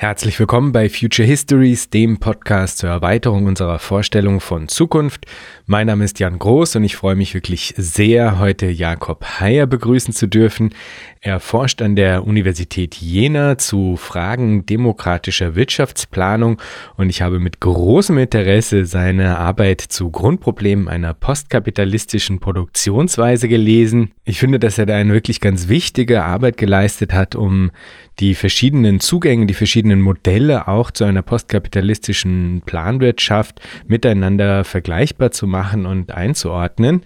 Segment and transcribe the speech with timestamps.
[0.00, 5.26] Herzlich willkommen bei Future Histories, dem Podcast zur Erweiterung unserer Vorstellung von Zukunft.
[5.66, 10.14] Mein Name ist Jan Groß und ich freue mich wirklich sehr, heute Jakob Heyer begrüßen
[10.14, 10.72] zu dürfen.
[11.20, 16.62] Er forscht an der Universität Jena zu Fragen demokratischer Wirtschaftsplanung
[16.96, 24.12] und ich habe mit großem Interesse seine Arbeit zu Grundproblemen einer postkapitalistischen Produktionsweise gelesen.
[24.24, 27.72] Ich finde, dass er da eine wirklich ganz wichtige Arbeit geleistet hat, um
[28.20, 35.86] die verschiedenen Zugänge, die verschiedenen Modelle auch zu einer postkapitalistischen Planwirtschaft miteinander vergleichbar zu machen
[35.86, 37.02] und einzuordnen.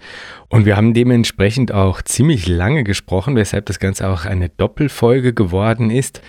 [0.49, 5.89] Und wir haben dementsprechend auch ziemlich lange gesprochen, weshalb das Ganze auch eine Doppelfolge geworden
[5.89, 6.21] ist.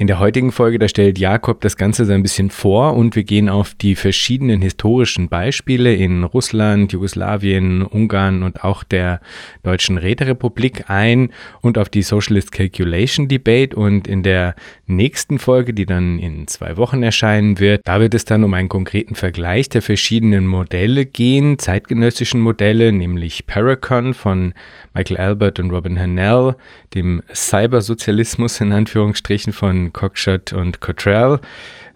[0.00, 3.22] In der heutigen Folge, da stellt Jakob das Ganze so ein bisschen vor und wir
[3.22, 9.20] gehen auf die verschiedenen historischen Beispiele in Russland, Jugoslawien, Ungarn und auch der
[9.62, 13.76] Deutschen Räterepublik ein und auf die Socialist Calculation Debate.
[13.76, 14.54] Und in der
[14.86, 18.70] nächsten Folge, die dann in zwei Wochen erscheinen wird, da wird es dann um einen
[18.70, 24.54] konkreten Vergleich der verschiedenen Modelle gehen, zeitgenössischen Modelle, nämlich Paracon von
[24.94, 26.56] Michael Albert und Robin Hannell,
[26.94, 31.40] dem Cybersozialismus in Anführungsstrichen von Cockshott und Cottrell,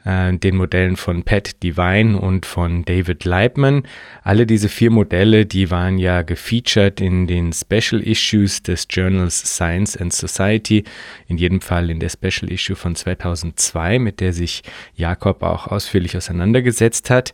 [0.05, 3.85] äh, den Modellen von Pat Devine und von David Leibman.
[4.23, 9.97] Alle diese vier Modelle, die waren ja gefeatured in den Special Issues des Journals Science
[9.97, 10.85] and Society,
[11.27, 14.63] in jedem Fall in der Special Issue von 2002, mit der sich
[14.95, 17.33] Jakob auch ausführlich auseinandergesetzt hat.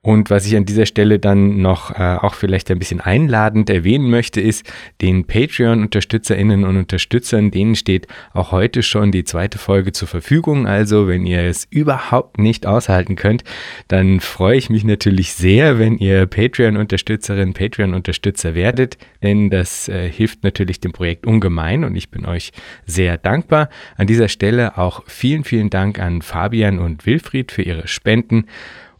[0.00, 4.08] Und was ich an dieser Stelle dann noch äh, auch vielleicht ein bisschen einladend erwähnen
[4.08, 4.64] möchte, ist,
[5.02, 10.68] den Patreon-Unterstützerinnen und Unterstützern, denen steht auch heute schon die zweite Folge zur Verfügung.
[10.68, 13.42] Also wenn ihr es überhaupt nicht aushalten könnt,
[13.88, 20.44] dann freue ich mich natürlich sehr, wenn ihr Patreon-Unterstützerin, Patreon-Unterstützer werdet, denn das äh, hilft
[20.44, 22.52] natürlich dem Projekt ungemein und ich bin euch
[22.86, 23.68] sehr dankbar.
[23.96, 28.46] An dieser Stelle auch vielen, vielen Dank an Fabian und Wilfried für ihre Spenden.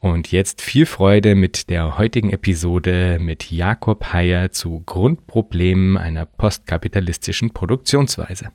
[0.00, 7.50] Und jetzt viel Freude mit der heutigen Episode mit Jakob Heyer zu Grundproblemen einer postkapitalistischen
[7.50, 8.50] Produktionsweise.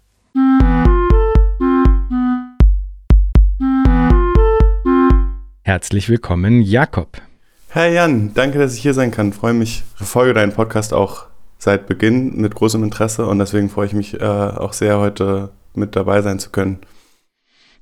[5.63, 7.21] Herzlich willkommen, Jakob.
[7.67, 9.33] Herr Jan, danke, dass ich hier sein kann.
[9.33, 11.25] Freue mich, verfolge deinen Podcast auch
[11.57, 15.97] seit Beginn mit großem Interesse und deswegen freue ich mich äh, auch sehr, heute mit
[15.97, 16.79] dabei sein zu können.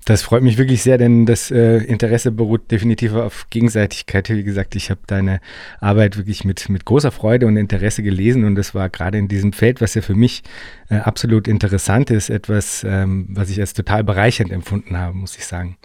[0.06, 4.29] Das freut mich wirklich sehr, denn das äh, Interesse beruht definitiv auf Gegenseitigkeit.
[4.29, 5.39] Wie gesagt, ich habe deine
[5.79, 9.53] Arbeit wirklich mit, mit großer Freude und Interesse gelesen und das war gerade in diesem
[9.53, 10.41] Feld, was ja für mich
[10.89, 15.45] äh, absolut interessant ist, etwas, ähm, was ich als total bereichernd empfunden habe, muss ich
[15.45, 15.78] sagen.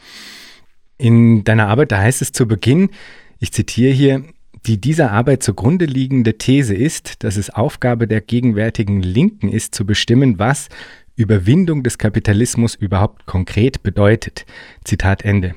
[0.97, 2.89] In deiner Arbeit, da heißt es zu Beginn,
[3.39, 4.25] ich zitiere hier,
[4.67, 9.85] die dieser Arbeit zugrunde liegende These ist, dass es Aufgabe der gegenwärtigen Linken ist, zu
[9.87, 10.69] bestimmen, was
[11.17, 14.47] Überwindung des Kapitalismus überhaupt konkret bedeutet.
[14.85, 15.55] Zitat Ende.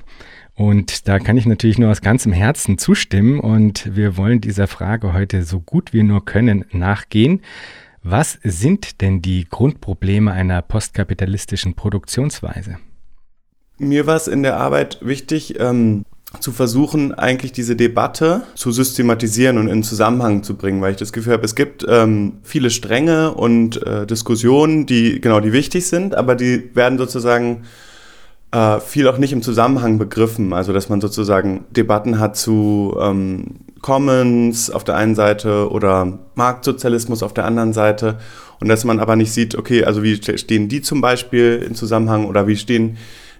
[0.55, 5.13] Und da kann ich natürlich nur aus ganzem Herzen zustimmen und wir wollen dieser Frage
[5.13, 7.41] heute so gut wir nur können nachgehen.
[8.03, 12.77] Was sind denn die Grundprobleme einer postkapitalistischen Produktionsweise?
[13.77, 16.03] Mir war es in der Arbeit wichtig, ähm,
[16.39, 21.11] zu versuchen, eigentlich diese Debatte zu systematisieren und in Zusammenhang zu bringen, weil ich das
[21.11, 26.13] Gefühl habe, es gibt ähm, viele Stränge und äh, Diskussionen, die genau die wichtig sind,
[26.13, 27.63] aber die werden sozusagen
[28.51, 30.53] äh, viel auch nicht im Zusammenhang begriffen.
[30.53, 37.23] Also dass man sozusagen Debatten hat zu ähm, Commons auf der einen Seite oder Marktsozialismus
[37.23, 38.19] auf der anderen Seite
[38.59, 42.25] und dass man aber nicht sieht, okay, also wie stehen die zum Beispiel im Zusammenhang
[42.25, 42.97] oder wie stehen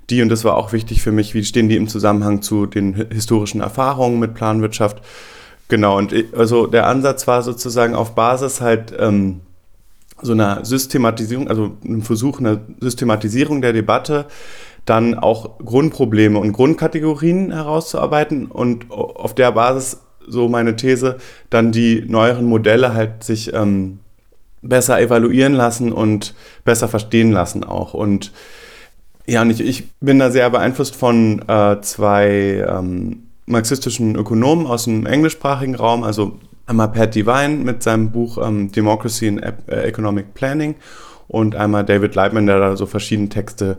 [0.10, 2.94] die, und das war auch wichtig für mich, wie stehen die im Zusammenhang zu den
[3.12, 5.02] historischen Erfahrungen mit Planwirtschaft.
[5.68, 9.42] Genau, und also der Ansatz war sozusagen auf Basis halt ähm,
[10.22, 14.26] so einer Systematisierung, also einem Versuch einer Systematisierung der Debatte,
[14.86, 21.18] dann auch Grundprobleme und Grundkategorien herauszuarbeiten und auf der Basis, so meine These,
[21.50, 24.00] dann die neueren Modelle halt sich ähm,
[24.62, 26.34] besser evaluieren lassen und
[26.66, 27.94] besser verstehen lassen auch.
[27.94, 28.32] Und
[29.30, 34.86] ja, und ich, ich bin da sehr beeinflusst von äh, zwei ähm, marxistischen Ökonomen aus
[34.86, 40.34] dem englischsprachigen Raum, also einmal Pat Devine mit seinem Buch ähm, Democracy in e Economic
[40.34, 40.76] Planning
[41.28, 43.78] und einmal David Leibman, der da so verschiedene Texte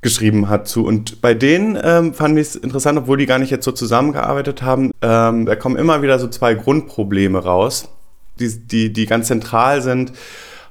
[0.00, 0.84] geschrieben hat zu.
[0.84, 4.62] Und bei denen ähm, fand ich es interessant, obwohl die gar nicht jetzt so zusammengearbeitet
[4.62, 7.88] haben, ähm, da kommen immer wieder so zwei Grundprobleme raus,
[8.38, 10.12] die, die, die ganz zentral sind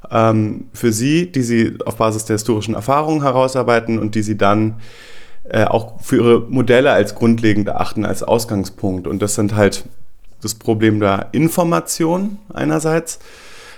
[0.09, 4.75] ähm, für sie, die sie auf Basis der historischen Erfahrungen herausarbeiten und die sie dann
[5.49, 9.07] äh, auch für ihre Modelle als grundlegend erachten, als Ausgangspunkt.
[9.07, 9.85] Und das sind halt
[10.41, 13.19] das Problem der Information einerseits,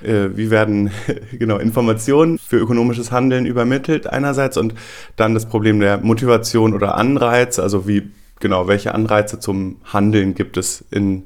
[0.02, 0.92] äh, wie werden
[1.32, 4.74] genau Informationen für ökonomisches Handeln übermittelt einerseits und
[5.16, 10.58] dann das Problem der Motivation oder Anreiz, also wie genau welche Anreize zum Handeln gibt
[10.58, 11.24] es in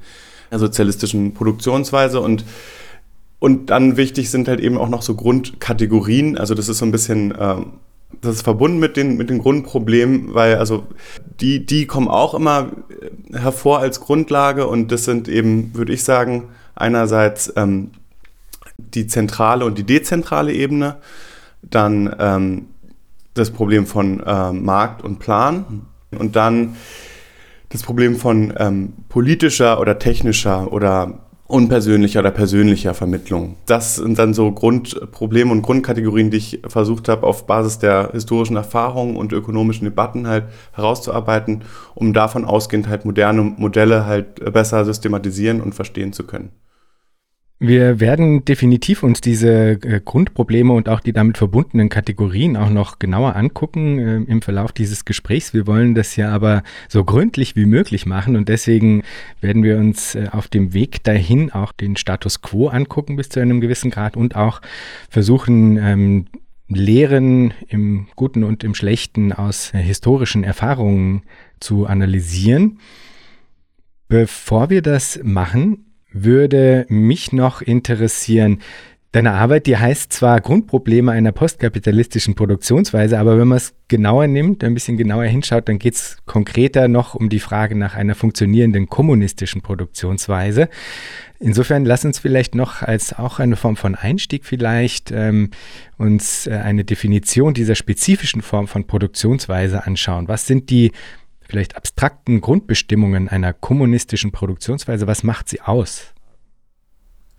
[0.52, 2.46] der sozialistischen Produktionsweise und
[3.40, 6.38] und dann wichtig sind halt eben auch noch so Grundkategorien.
[6.38, 7.74] Also das ist so ein bisschen, ähm,
[8.22, 10.88] das ist verbunden mit den, mit den Grundproblemen, weil also
[11.40, 12.72] die, die kommen auch immer
[13.32, 14.68] hervor als Grundlage.
[14.68, 17.92] Und das sind eben, würde ich sagen, einerseits ähm,
[18.78, 20.98] die zentrale und die dezentrale Ebene,
[21.62, 22.68] dann ähm,
[23.36, 25.86] das Problem von äh, Markt und Plan.
[26.18, 26.76] Und dann
[27.70, 33.56] das Problem von ähm, politischer oder technischer oder unpersönlicher oder persönlicher Vermittlung.
[33.66, 38.58] Das sind dann so Grundprobleme und Grundkategorien, die ich versucht habe, auf Basis der historischen
[38.58, 41.64] Erfahrungen und ökonomischen Debatten halt herauszuarbeiten,
[41.96, 46.52] um davon ausgehend halt moderne Modelle halt besser systematisieren und verstehen zu können.
[47.60, 53.00] Wir werden definitiv uns diese äh, Grundprobleme und auch die damit verbundenen Kategorien auch noch
[53.00, 55.56] genauer angucken äh, im Verlauf dieses Gesprächs.
[55.56, 59.02] Wir wollen das ja aber so gründlich wie möglich machen und deswegen
[59.42, 63.40] werden wir uns äh, auf dem Weg dahin auch den Status quo angucken bis zu
[63.40, 64.62] einem gewissen Grad und auch
[65.10, 66.26] versuchen, ähm,
[66.70, 71.24] Lehren im Guten und im Schlechten aus äh, historischen Erfahrungen
[71.60, 72.78] zu analysieren.
[74.10, 75.87] Bevor wir das machen,
[76.24, 78.60] würde mich noch interessieren,
[79.14, 84.66] Deine Arbeit, die heißt zwar Grundprobleme einer postkapitalistischen Produktionsweise, aber wenn man es genauer nimmt,
[84.66, 88.90] ein bisschen genauer hinschaut, dann geht es konkreter noch um die Frage nach einer funktionierenden
[88.90, 90.68] kommunistischen Produktionsweise.
[91.40, 95.52] Insofern lass uns vielleicht noch als auch eine Form von Einstieg vielleicht ähm,
[95.98, 100.28] uns äh, eine Definition dieser spezifischen Form von Produktionsweise anschauen.
[100.28, 100.92] Was sind die
[101.48, 106.14] vielleicht abstrakten Grundbestimmungen einer kommunistischen Produktionsweise, was macht sie aus?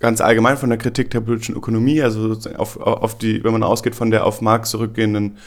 [0.00, 3.94] Ganz allgemein von der Kritik der politischen Ökonomie, also auf, auf die, wenn man ausgeht
[3.94, 5.38] von der auf Marx zurückgehenden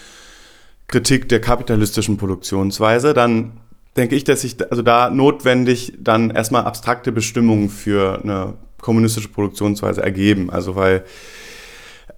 [0.88, 3.54] Kritik der kapitalistischen Produktionsweise, dann
[3.96, 10.02] denke ich, dass sich also da notwendig dann erstmal abstrakte Bestimmungen für eine kommunistische Produktionsweise
[10.04, 10.50] ergeben.
[10.50, 11.06] Also weil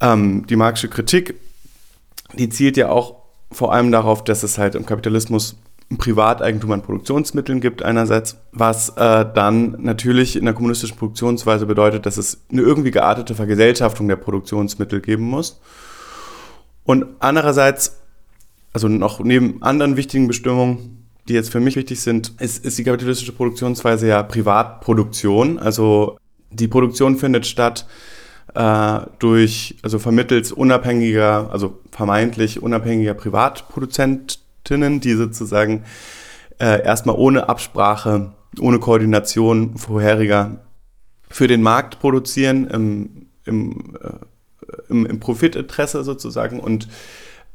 [0.01, 1.35] ähm, die marxische Kritik,
[2.33, 5.55] die zielt ja auch vor allem darauf, dass es halt im Kapitalismus
[5.97, 12.17] Privateigentum an Produktionsmitteln gibt einerseits, was äh, dann natürlich in der kommunistischen Produktionsweise bedeutet, dass
[12.17, 15.59] es eine irgendwie geartete Vergesellschaftung der Produktionsmittel geben muss.
[16.83, 17.97] Und andererseits,
[18.73, 22.83] also noch neben anderen wichtigen Bestimmungen, die jetzt für mich wichtig sind, ist, ist die
[22.83, 25.57] kapitalistische Produktionsweise ja Privatproduktion.
[25.57, 26.17] Also
[26.49, 27.85] die Produktion findet statt
[28.55, 35.83] äh, durch, also vermittels unabhängiger, also vermeintlich unabhängiger Privatproduzent, Expertinnen, die sozusagen
[36.59, 40.61] äh, erstmal ohne Absprache, ohne Koordination vorheriger
[41.29, 46.87] für den Markt produzieren, im, im, äh, im, im Profitinteresse sozusagen und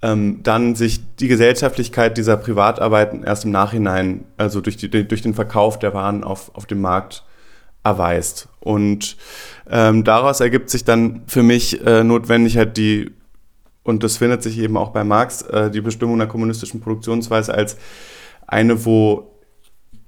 [0.02, 5.34] ähm, dann sich die Gesellschaftlichkeit dieser Privatarbeiten erst im Nachhinein, also durch, die, durch den
[5.34, 7.24] Verkauf der Waren auf, auf dem Markt
[7.84, 8.48] erweist.
[8.60, 9.16] Und
[9.70, 13.10] ähm, daraus ergibt sich dann für mich äh, notwendig halt die
[13.88, 17.78] und das findet sich eben auch bei Marx, äh, die Bestimmung der kommunistischen Produktionsweise als
[18.46, 19.32] eine, wo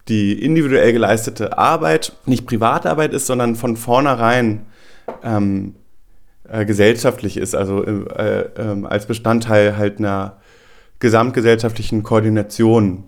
[0.07, 4.67] die individuell geleistete Arbeit nicht Privatarbeit ist, sondern von vornherein
[5.23, 5.77] ähm,
[6.47, 10.37] äh, gesellschaftlich ist, also äh, äh, als Bestandteil halt einer
[10.99, 13.05] gesamtgesellschaftlichen Koordination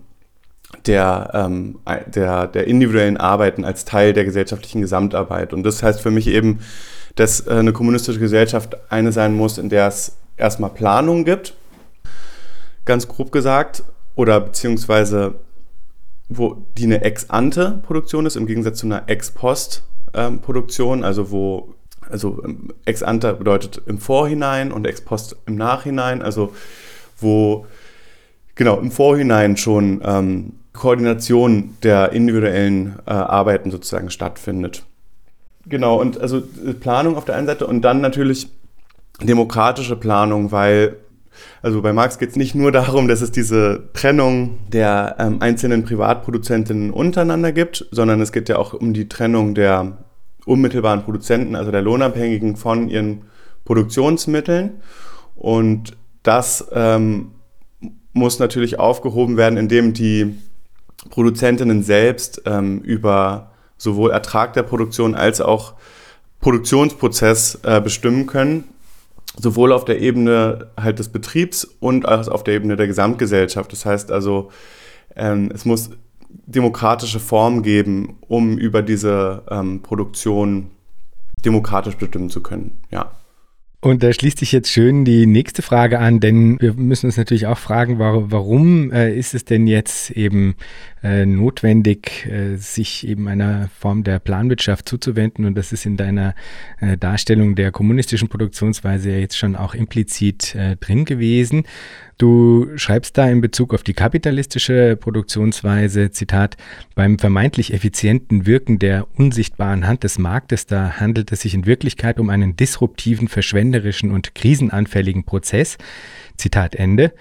[0.87, 5.53] der, ähm, der, der individuellen Arbeiten als Teil der gesellschaftlichen Gesamtarbeit.
[5.53, 6.61] Und das heißt für mich eben,
[7.17, 11.55] dass äh, eine kommunistische Gesellschaft eine sein muss, in der es erstmal Planung gibt,
[12.85, 13.85] ganz grob gesagt,
[14.15, 15.35] oder beziehungsweise
[16.29, 21.75] wo die eine Ex-ante-Produktion ist, im Gegensatz zu einer Ex-post-Produktion, also wo,
[22.09, 26.55] also ähm, Ex-ante bedeutet im Vorhinein und Ex-post im Nachhinein, also
[27.19, 27.67] wo
[28.55, 34.85] genau im Vorhinein schon ähm, Koordination der individuellen äh, Arbeiten sozusagen stattfindet.
[35.67, 38.49] Genau, und also äh, Planung auf der einen Seite und dann natürlich
[39.27, 40.97] demokratische Planung, weil
[41.63, 45.85] also bei Marx geht es nicht nur darum, dass es diese Trennung der ähm, einzelnen
[45.85, 49.99] Privatproduzentinnen untereinander gibt, sondern es geht ja auch um die Trennung der
[50.45, 53.23] unmittelbaren Produzenten, also der Lohnabhängigen von ihren
[53.65, 54.83] Produktionsmitteln.
[55.37, 57.33] Und das ähm,
[58.13, 60.35] muss natürlich aufgehoben werden, indem die
[61.11, 65.75] Produzentinnen selbst ähm, über sowohl Ertrag der Produktion als auch
[66.41, 68.65] Produktionsprozess äh, bestimmen können
[69.39, 73.73] sowohl auf der Ebene halt des Betriebs und als auf der Ebene der Gesamtgesellschaft.
[73.73, 74.51] Das heißt also,
[75.17, 75.91] ähm, es muss
[76.29, 80.71] demokratische Form geben, um über diese ähm, Produktion
[81.45, 82.81] demokratisch bestimmen zu können.
[82.91, 83.13] Ja.
[83.85, 87.49] Und da schließt sich jetzt schön die nächste Frage an, denn wir müssen uns natürlich
[87.49, 90.55] auch fragen, warum, äh, ist es denn jetzt eben
[91.03, 95.47] äh, notwendig, äh, sich eben einer Form der Planwirtschaft zuzuwenden?
[95.47, 96.37] Und das ist in deiner
[97.01, 101.65] Darstellung der kommunistischen Produktionsweise ja jetzt schon auch implizit drin gewesen.
[102.19, 106.57] Du schreibst da in Bezug auf die kapitalistische Produktionsweise, Zitat,
[106.95, 112.21] beim vermeintlich effizienten Wirken der unsichtbaren Hand des Marktes, da handelt es sich in Wirklichkeit
[112.21, 115.79] um einen disruptiven, verschwenderischen und krisenanfälligen Prozess.
[116.37, 117.13] Zitat Ende.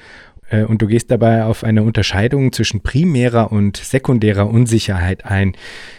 [0.51, 5.53] Äh, und du gehst dabei auf eine Unterscheidung zwischen primärer und sekundärer Unsicherheit ein,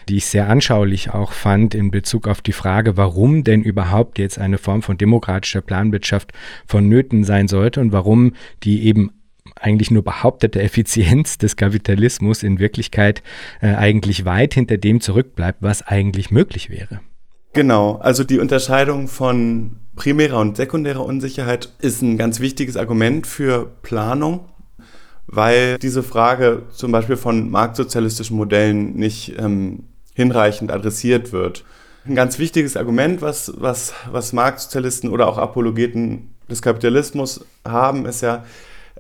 [0.08, 4.38] die ich sehr anschaulich auch fand in Bezug auf die Frage, warum denn überhaupt jetzt
[4.38, 6.32] eine Form von demokratischer Planwirtschaft
[6.66, 9.10] vonnöten sein sollte und warum die eben
[9.60, 13.22] eigentlich nur behauptete Effizienz des Kapitalismus in Wirklichkeit
[13.60, 17.00] äh, eigentlich weit hinter dem zurückbleibt, was eigentlich möglich wäre.
[17.52, 23.70] Genau, also die Unterscheidung von primärer und sekundärer Unsicherheit ist ein ganz wichtiges Argument für
[23.82, 24.48] Planung,
[25.26, 29.84] weil diese Frage zum Beispiel von marktsozialistischen Modellen nicht ähm,
[30.14, 31.64] hinreichend adressiert wird.
[32.04, 38.22] Ein ganz wichtiges Argument, was, was, was Marktsozialisten oder auch Apologeten des Kapitalismus haben, ist
[38.22, 38.44] ja,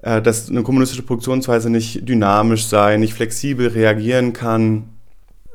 [0.02, 4.84] äh, dass eine kommunistische Produktionsweise nicht dynamisch sei, nicht flexibel reagieren kann,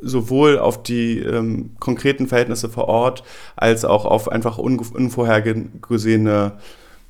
[0.02, 3.24] sowohl auf die ähm, konkreten Verhältnisse vor Ort
[3.56, 6.54] als auch auf einfach unvorhergesehene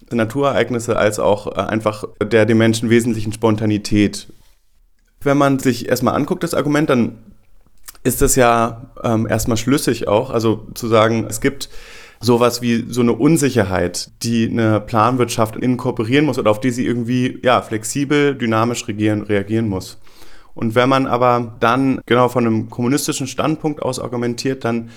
[0.10, 4.28] Naturereignisse, als auch äh, einfach der dem Menschen wesentlichen Spontanität.
[5.22, 7.18] Wenn man sich erstmal anguckt, das Argument, dann
[8.04, 10.30] ist das ja ähm, erstmal schlüssig auch.
[10.30, 11.70] Also zu sagen, es gibt
[12.20, 17.40] sowas wie so eine Unsicherheit, die eine Planwirtschaft inkorporieren muss oder auf die sie irgendwie
[17.44, 19.98] ja, flexibel, dynamisch regieren, reagieren muss.
[20.58, 24.90] Und wenn man aber dann genau von einem kommunistischen Standpunkt aus argumentiert, dann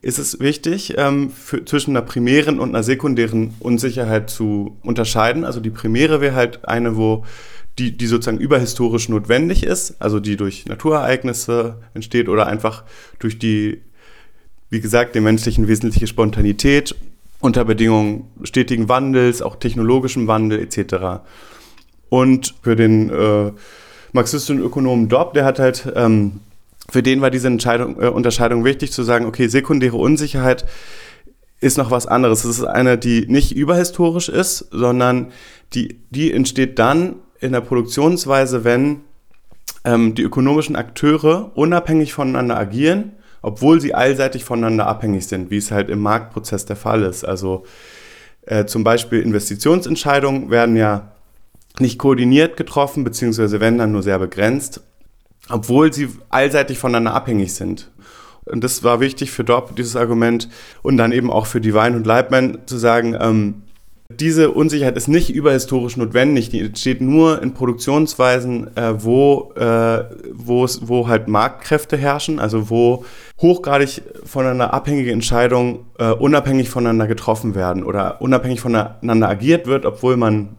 [0.00, 5.44] ist es wichtig, ähm, für, zwischen einer primären und einer sekundären Unsicherheit zu unterscheiden.
[5.44, 7.26] Also die primäre wäre halt eine, wo
[7.78, 12.84] die, die sozusagen überhistorisch notwendig ist, also die durch Naturereignisse entsteht oder einfach
[13.18, 13.82] durch die,
[14.70, 16.94] wie gesagt, dem menschlichen wesentliche Spontanität
[17.38, 21.22] unter Bedingungen stetigen Wandels, auch technologischem Wandel etc.
[22.08, 23.52] Und für den äh,
[24.12, 26.40] marxistischen Ökonomen Dobb, der hat halt, ähm,
[26.88, 30.66] für den war diese Entscheidung, äh, Unterscheidung wichtig, zu sagen, okay, sekundäre Unsicherheit
[31.60, 32.44] ist noch was anderes.
[32.44, 35.28] Es ist eine, die nicht überhistorisch ist, sondern
[35.74, 39.00] die, die entsteht dann in der Produktionsweise, wenn
[39.84, 45.70] ähm, die ökonomischen Akteure unabhängig voneinander agieren, obwohl sie allseitig voneinander abhängig sind, wie es
[45.70, 47.24] halt im Marktprozess der Fall ist.
[47.24, 47.64] Also
[48.42, 51.12] äh, zum Beispiel Investitionsentscheidungen werden ja
[51.78, 54.82] nicht koordiniert getroffen, beziehungsweise wenn dann nur sehr begrenzt,
[55.48, 57.90] obwohl sie allseitig voneinander abhängig sind.
[58.44, 60.48] Und das war wichtig für Dobb, dieses Argument,
[60.82, 63.62] und dann eben auch für Divine und Leibman zu sagen, ähm,
[64.20, 71.08] diese Unsicherheit ist nicht überhistorisch notwendig, die entsteht nur in Produktionsweisen, äh, wo, äh, wo
[71.08, 73.04] halt Marktkräfte herrschen, also wo
[73.40, 80.16] hochgradig voneinander abhängige Entscheidungen äh, unabhängig voneinander getroffen werden oder unabhängig voneinander agiert wird, obwohl
[80.16, 80.56] man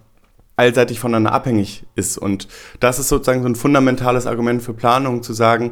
[0.55, 2.17] allseitig voneinander abhängig ist.
[2.17, 2.47] Und
[2.79, 5.71] das ist sozusagen so ein fundamentales Argument für Planung, zu sagen,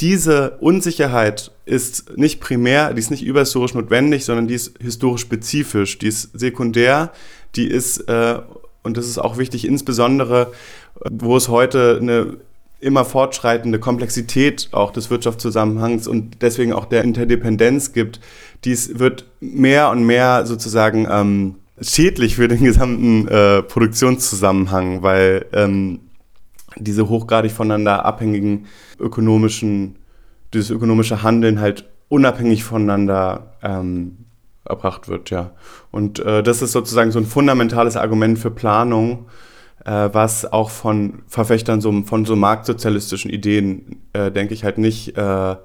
[0.00, 5.98] diese Unsicherheit ist nicht primär, die ist nicht überhistorisch notwendig, sondern die ist historisch spezifisch,
[5.98, 7.12] die ist sekundär,
[7.54, 8.38] die ist, äh,
[8.82, 10.52] und das ist auch wichtig, insbesondere,
[11.10, 12.38] wo es heute eine
[12.80, 18.20] immer fortschreitende Komplexität auch des Wirtschaftszusammenhangs und deswegen auch der Interdependenz gibt,
[18.64, 26.00] dies wird mehr und mehr sozusagen ähm, schädlich für den gesamten äh, Produktionszusammenhang, weil ähm,
[26.76, 28.66] diese hochgradig voneinander abhängigen
[28.98, 29.96] ökonomischen,
[30.52, 34.18] dieses ökonomische Handeln halt unabhängig voneinander ähm,
[34.64, 35.52] erbracht wird, ja.
[35.90, 39.26] Und äh, das ist sozusagen so ein fundamentales Argument für Planung,
[39.84, 45.16] äh, was auch von Verfechtern so, von so marktsozialistischen Ideen, äh, denke ich, halt nicht
[45.16, 45.56] äh,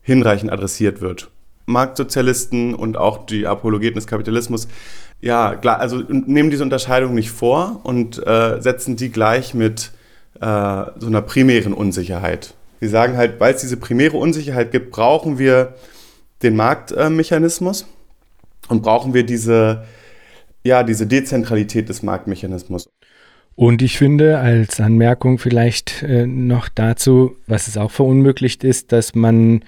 [0.00, 1.30] hinreichend adressiert wird.
[1.66, 4.66] Marktsozialisten und auch die Apologeten des Kapitalismus
[5.20, 9.90] ja, klar, also nehmen diese Unterscheidung nicht vor und äh, setzen die gleich mit
[10.40, 12.54] äh, so einer primären Unsicherheit.
[12.80, 15.74] Sie sagen halt, weil es diese primäre Unsicherheit gibt, brauchen wir
[16.42, 19.84] den Marktmechanismus äh, und brauchen wir diese,
[20.64, 22.88] ja, diese Dezentralität des Marktmechanismus.
[23.56, 29.14] Und ich finde, als Anmerkung vielleicht äh, noch dazu, was es auch verunmöglicht ist, dass
[29.14, 29.62] man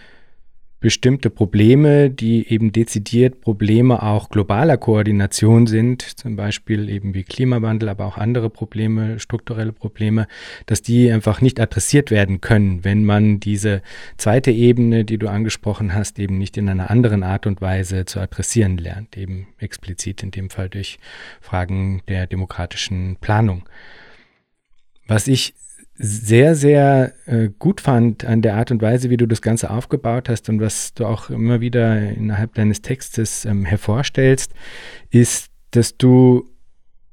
[0.83, 7.89] bestimmte Probleme, die eben dezidiert Probleme auch globaler Koordination sind, zum Beispiel eben wie Klimawandel,
[7.89, 10.27] aber auch andere Probleme, strukturelle Probleme,
[10.67, 13.81] dass die einfach nicht adressiert werden können, wenn man diese
[14.19, 18.21] zweite Ebene, die du angesprochen hast, eben nicht in einer anderen Art und Weise zu
[18.21, 20.99] adressieren lernt, eben explizit in dem Fall durch
[21.41, 23.63] Fragen der demokratischen Planung.
[25.07, 25.55] Was ich
[25.95, 30.29] sehr, sehr äh, gut fand an der Art und Weise, wie du das Ganze aufgebaut
[30.29, 34.53] hast und was du auch immer wieder innerhalb deines Textes ähm, hervorstellst,
[35.11, 36.49] ist, dass du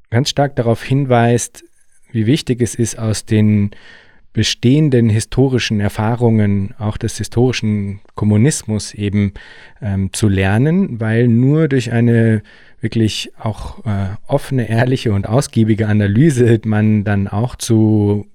[0.09, 1.63] ganz stark darauf hinweist,
[2.11, 3.71] wie wichtig es ist, aus den
[4.33, 9.33] bestehenden historischen Erfahrungen, auch des historischen Kommunismus eben
[9.81, 12.43] ähm, zu lernen, weil nur durch eine
[12.79, 18.27] wirklich auch äh, offene, ehrliche und ausgiebige Analyse man dann auch zu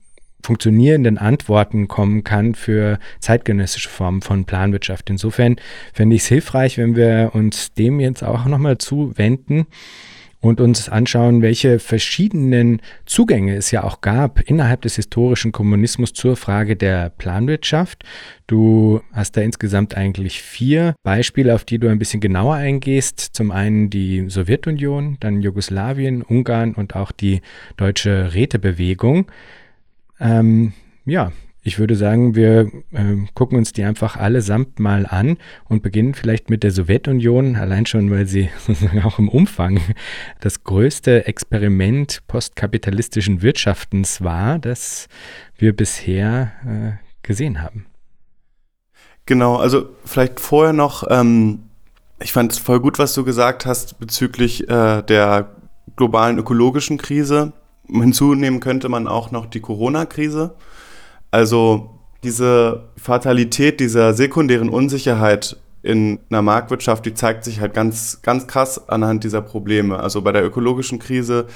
[0.45, 5.09] funktionierenden Antworten kommen kann für zeitgenössische Formen von Planwirtschaft.
[5.11, 5.57] Insofern
[5.93, 9.67] fände ich es hilfreich, wenn wir uns dem jetzt auch nochmal zuwenden
[10.45, 16.37] und uns anschauen, welche verschiedenen Zugänge es ja auch gab innerhalb des historischen Kommunismus zur
[16.37, 18.05] Frage der Planwirtschaft.
[18.47, 23.21] Du hast da insgesamt eigentlich vier Beispiele, auf die du ein bisschen genauer eingehst.
[23.21, 27.41] Zum einen die Sowjetunion, dann Jugoslawien, Ungarn und auch die
[27.79, 29.27] deutsche Rätebewegung.
[30.21, 30.73] Ähm,
[31.05, 31.33] ja,
[31.67, 36.51] ich würde sagen, wir äh, gucken uns die einfach allesamt mal an und beginnen vielleicht
[36.51, 38.51] mit der Sowjetunion, allein schon, weil sie
[39.05, 39.81] auch im Umfang
[40.41, 45.09] das größte Experiment postkapitalistischen Wirtschaftens war, das
[45.57, 47.87] wir bisher äh, gesehen haben.
[49.25, 51.61] Genau, also vielleicht vorher noch, ähm,
[52.21, 55.57] ich fand es voll gut, was du gesagt hast bezüglich äh, der
[55.97, 57.55] globalen ökologischen Krise
[57.89, 60.55] Hinzunehmen könnte man auch noch die Corona-Krise.
[61.31, 61.91] Also
[62.23, 68.89] diese Fatalität dieser sekundären Unsicherheit in einer Marktwirtschaft, die zeigt sich halt ganz, ganz krass
[68.89, 70.01] anhand dieser Probleme.
[70.01, 71.47] Also bei der ökologischen Krise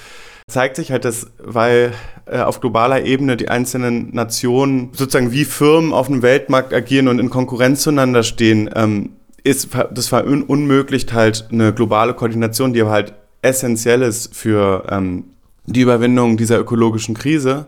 [0.49, 1.93] zeigt sich halt, dass, weil
[2.27, 7.19] äh, auf globaler Ebene die einzelnen Nationen sozusagen wie Firmen auf dem Weltmarkt agieren und
[7.19, 9.11] in Konkurrenz zueinander stehen, ähm,
[9.45, 15.25] ist, das unmöglich halt eine globale Koordination, die aber halt essentiell ist für ähm,
[15.69, 17.67] die Überwindung dieser ökologischen Krise,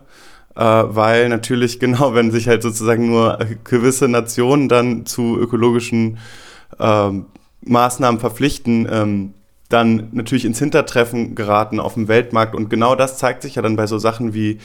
[0.55, 6.17] äh, weil natürlich genau, wenn sich halt sozusagen nur gewisse Nationen dann zu ökologischen
[6.79, 7.09] äh,
[7.63, 9.33] Maßnahmen verpflichten, ähm,
[9.69, 12.55] dann natürlich ins Hintertreffen geraten auf dem Weltmarkt.
[12.55, 14.57] Und genau das zeigt sich ja dann bei so Sachen wie,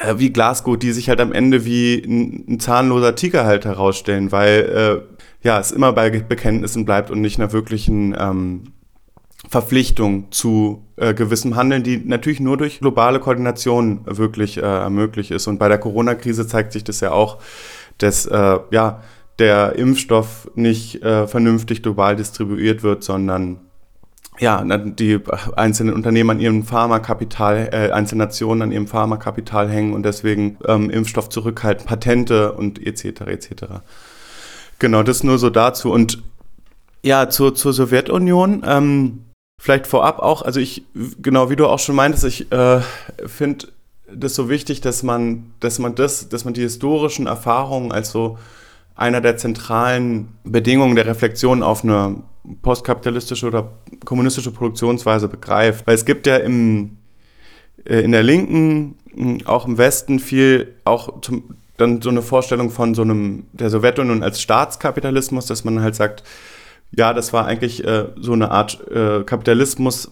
[0.00, 4.32] äh, wie Glasgow, die sich halt am Ende wie ein, ein zahnloser Tiger halt herausstellen,
[4.32, 8.72] weil äh, ja, es immer bei Bekenntnissen bleibt und nicht einer wirklichen ähm,
[9.50, 15.48] Verpflichtung zu äh, gewissem Handeln, die natürlich nur durch globale Koordination wirklich äh, möglich ist.
[15.48, 17.38] Und bei der Corona-Krise zeigt sich das ja auch,
[17.98, 19.02] dass äh, ja,
[19.40, 23.58] der Impfstoff nicht äh, vernünftig global distribuiert wird, sondern
[24.38, 25.18] ja, die
[25.56, 30.90] einzelnen Unternehmen an ihrem Pharmakapital, äh, einzelne Nationen an ihrem Pharmakapital hängen und deswegen ähm,
[30.90, 33.22] Impfstoff zurückhalten, Patente und etc.
[33.22, 33.50] etc.
[34.78, 35.90] Genau, das nur so dazu.
[35.90, 36.22] Und
[37.02, 38.62] ja, zur, zur Sowjetunion.
[38.64, 39.24] Ähm,
[39.62, 40.84] Vielleicht vorab auch, also ich,
[41.20, 42.80] genau wie du auch schon meintest, ich äh,
[43.26, 43.68] finde
[44.10, 48.38] das so wichtig, dass man, dass man das, dass man die historischen Erfahrungen als so
[48.94, 52.22] einer der zentralen Bedingungen der Reflexion auf eine
[52.62, 53.72] postkapitalistische oder
[54.06, 55.86] kommunistische Produktionsweise begreift.
[55.86, 56.96] Weil es gibt ja im,
[57.84, 58.96] äh, in der Linken,
[59.44, 64.22] auch im Westen viel, auch zum, dann so eine Vorstellung von so einem, der Sowjetunion
[64.22, 66.22] als Staatskapitalismus, dass man halt sagt,
[66.92, 70.10] ja, das war eigentlich äh, so eine Art äh, Kapitalismus,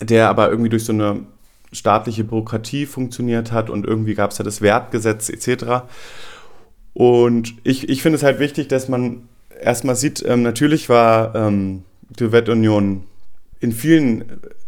[0.00, 1.20] der aber irgendwie durch so eine
[1.72, 5.84] staatliche Bürokratie funktioniert hat und irgendwie gab es ja das Wertgesetz etc.
[6.92, 9.28] Und ich, ich finde es halt wichtig, dass man
[9.60, 13.04] erstmal sieht, ähm, natürlich war ähm, die Sowjetunion
[13.60, 14.24] in vielen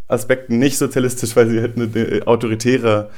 [0.08, 3.10] Aspekten nicht sozialistisch, weil sie halt eine, eine autoritäre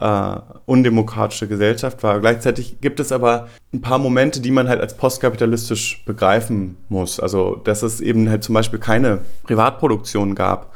[0.00, 2.20] äh, undemokratische Gesellschaft war.
[2.20, 7.20] Gleichzeitig gibt es aber ein paar Momente, die man halt als postkapitalistisch begreifen muss.
[7.20, 10.74] Also, dass es eben halt zum Beispiel keine Privatproduktion gab,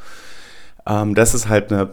[0.87, 1.89] ähm, dass es halt eine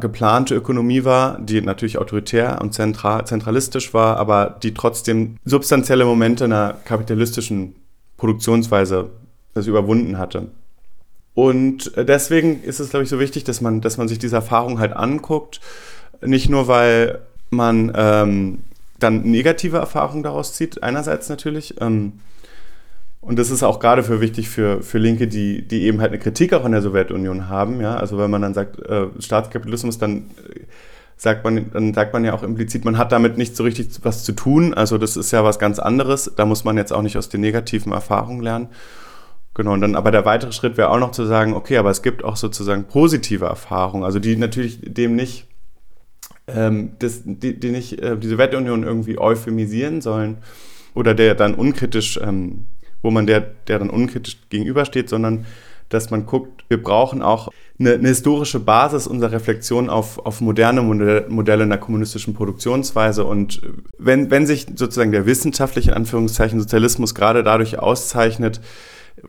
[0.00, 6.44] geplante Ökonomie war, die natürlich autoritär und zentral, zentralistisch war, aber die trotzdem substanzielle Momente
[6.44, 7.74] einer kapitalistischen
[8.16, 9.10] Produktionsweise
[9.54, 10.46] das überwunden hatte.
[11.34, 14.78] Und deswegen ist es, glaube ich, so wichtig, dass man, dass man sich diese Erfahrung
[14.78, 15.60] halt anguckt
[16.24, 18.58] nicht nur, weil man ähm,
[18.98, 21.80] dann negative Erfahrungen daraus zieht, einerseits natürlich.
[21.80, 22.14] Ähm,
[23.20, 26.18] und das ist auch gerade für wichtig für, für Linke, die, die eben halt eine
[26.18, 27.80] Kritik auch an der Sowjetunion haben.
[27.80, 27.96] Ja?
[27.96, 30.60] Also wenn man dann sagt, äh, Staatskapitalismus, dann äh,
[31.16, 34.24] sagt man, dann sagt man ja auch implizit, man hat damit nicht so richtig was
[34.24, 34.74] zu tun.
[34.74, 36.32] Also das ist ja was ganz anderes.
[36.34, 38.68] Da muss man jetzt auch nicht aus den negativen Erfahrungen lernen.
[39.54, 42.02] Genau, und dann aber der weitere Schritt wäre auch noch zu sagen, okay, aber es
[42.02, 45.46] gibt auch sozusagen positive Erfahrungen, also die natürlich dem nicht,
[46.46, 50.38] ähm, das, die, die nicht äh, die Sowjetunion irgendwie euphemisieren sollen
[50.94, 52.66] oder der dann unkritisch, ähm,
[53.02, 55.46] wo man der, der dann unkritisch gegenübersteht, sondern
[55.88, 60.80] dass man guckt, wir brauchen auch eine, eine historische Basis unserer Reflexion auf, auf moderne
[60.82, 63.24] Modelle in der kommunistischen Produktionsweise.
[63.24, 63.62] Und
[63.98, 68.60] wenn, wenn sich sozusagen der wissenschaftliche Anführungszeichen Sozialismus gerade dadurch auszeichnet,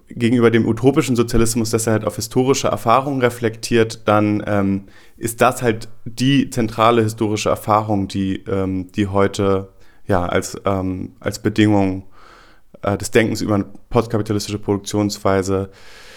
[0.09, 4.83] gegenüber dem utopischen Sozialismus, dass er halt auf historische Erfahrungen reflektiert, dann ähm,
[5.17, 9.69] ist das halt die zentrale historische Erfahrung, die, ähm, die heute
[10.05, 12.03] ja, als, ähm, als Bedingung
[12.81, 15.69] äh, des Denkens über eine postkapitalistische Produktionsweise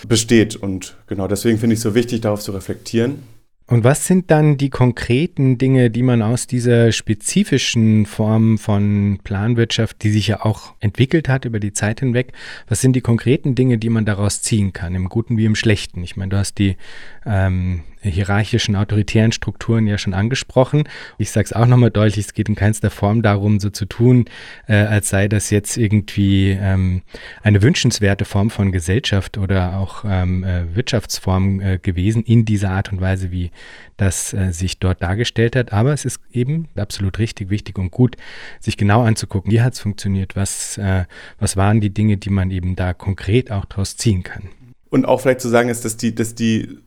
[0.07, 0.57] besteht.
[0.57, 3.23] Und genau deswegen finde ich es so wichtig, darauf zu reflektieren.
[3.69, 10.05] Und was sind dann die konkreten Dinge, die man aus dieser spezifischen Form von Planwirtschaft,
[10.05, 12.33] die sich ja auch entwickelt hat über die Zeit hinweg,
[12.69, 16.05] was sind die konkreten Dinge, die man daraus ziehen kann, im Guten wie im Schlechten?
[16.05, 16.77] Ich meine, du hast die
[17.25, 20.85] ähm, hierarchischen, autoritären Strukturen ja schon angesprochen.
[21.19, 24.27] Ich sage es auch nochmal deutlich, es geht in keinster Form darum, so zu tun,
[24.67, 27.03] äh, als sei das jetzt irgendwie ähm,
[27.43, 32.93] eine wünschenswerte Form von Gesellschaft oder auch ähm, äh, Wirtschaftsform äh, gewesen in dieser Art
[32.93, 33.51] und Weise, wie
[33.97, 35.73] das äh, sich dort dargestellt hat.
[35.73, 38.17] Aber es ist eben absolut richtig, wichtig und gut,
[38.61, 41.05] sich genau anzugucken, wie hat es funktioniert, was, äh,
[41.39, 44.45] was waren die Dinge, die man eben da konkret auch daraus ziehen kann.
[44.89, 46.79] Und auch vielleicht zu sagen ist, dass die, dass die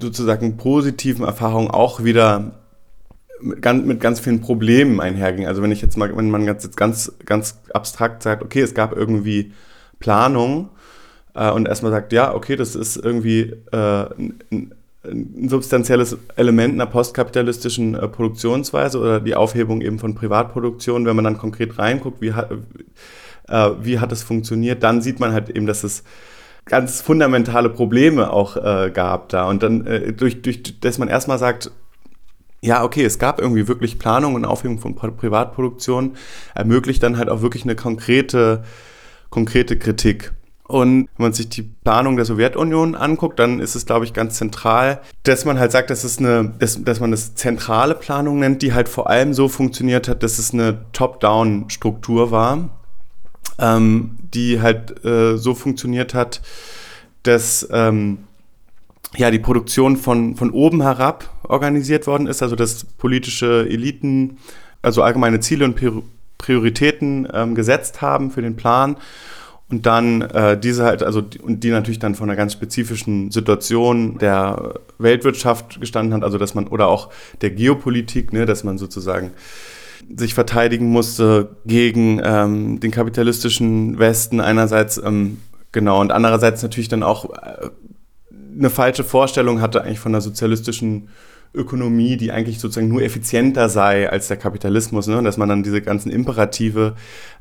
[0.00, 2.52] sozusagen positiven Erfahrungen auch wieder
[3.40, 5.46] mit ganz, mit ganz vielen Problemen einherging.
[5.46, 8.96] Also wenn ich jetzt mal, wenn man jetzt ganz, ganz abstrakt sagt, okay, es gab
[8.96, 9.52] irgendwie
[10.00, 10.70] Planung
[11.34, 16.86] äh, und erstmal sagt, ja, okay, das ist irgendwie äh, ein, ein substanzielles Element einer
[16.86, 22.32] postkapitalistischen äh, Produktionsweise oder die Aufhebung eben von Privatproduktion, wenn man dann konkret reinguckt, wie
[22.32, 22.50] hat,
[23.48, 26.02] äh, wie hat es funktioniert, dann sieht man halt eben, dass es
[26.68, 29.48] ganz fundamentale Probleme auch äh, gab da.
[29.48, 31.70] Und dann, äh, durch, durch, dass man erstmal sagt,
[32.60, 36.16] ja, okay, es gab irgendwie wirklich Planung und Aufhebung von Privatproduktion,
[36.54, 38.64] ermöglicht dann halt auch wirklich eine konkrete,
[39.30, 40.32] konkrete Kritik.
[40.64, 44.36] Und wenn man sich die Planung der Sowjetunion anguckt, dann ist es, glaube ich, ganz
[44.36, 48.60] zentral, dass man halt sagt, dass es eine, dass, dass man das zentrale Planung nennt,
[48.60, 52.68] die halt vor allem so funktioniert hat, dass es eine Top-Down-Struktur war
[53.58, 56.40] ähm, die halt äh, so funktioniert hat,
[57.22, 58.18] dass ähm,
[59.16, 64.38] ja, die Produktion von, von oben herab organisiert worden ist, also dass politische Eliten,
[64.82, 65.80] also allgemeine Ziele und
[66.38, 68.96] Prioritäten ähm, gesetzt haben für den Plan
[69.70, 73.30] und dann äh, diese halt, also die, und die natürlich dann von einer ganz spezifischen
[73.30, 77.10] Situation der Weltwirtschaft gestanden hat, also dass man, oder auch
[77.42, 79.32] der Geopolitik, ne, dass man sozusagen
[80.16, 85.38] sich verteidigen musste gegen ähm, den kapitalistischen Westen einerseits, ähm,
[85.72, 87.68] genau, und andererseits natürlich dann auch äh,
[88.58, 91.08] eine falsche Vorstellung hatte eigentlich von der sozialistischen
[91.54, 95.22] Ökonomie, die eigentlich sozusagen nur effizienter sei als der Kapitalismus, ne?
[95.22, 96.94] dass man dann diese ganzen Imperative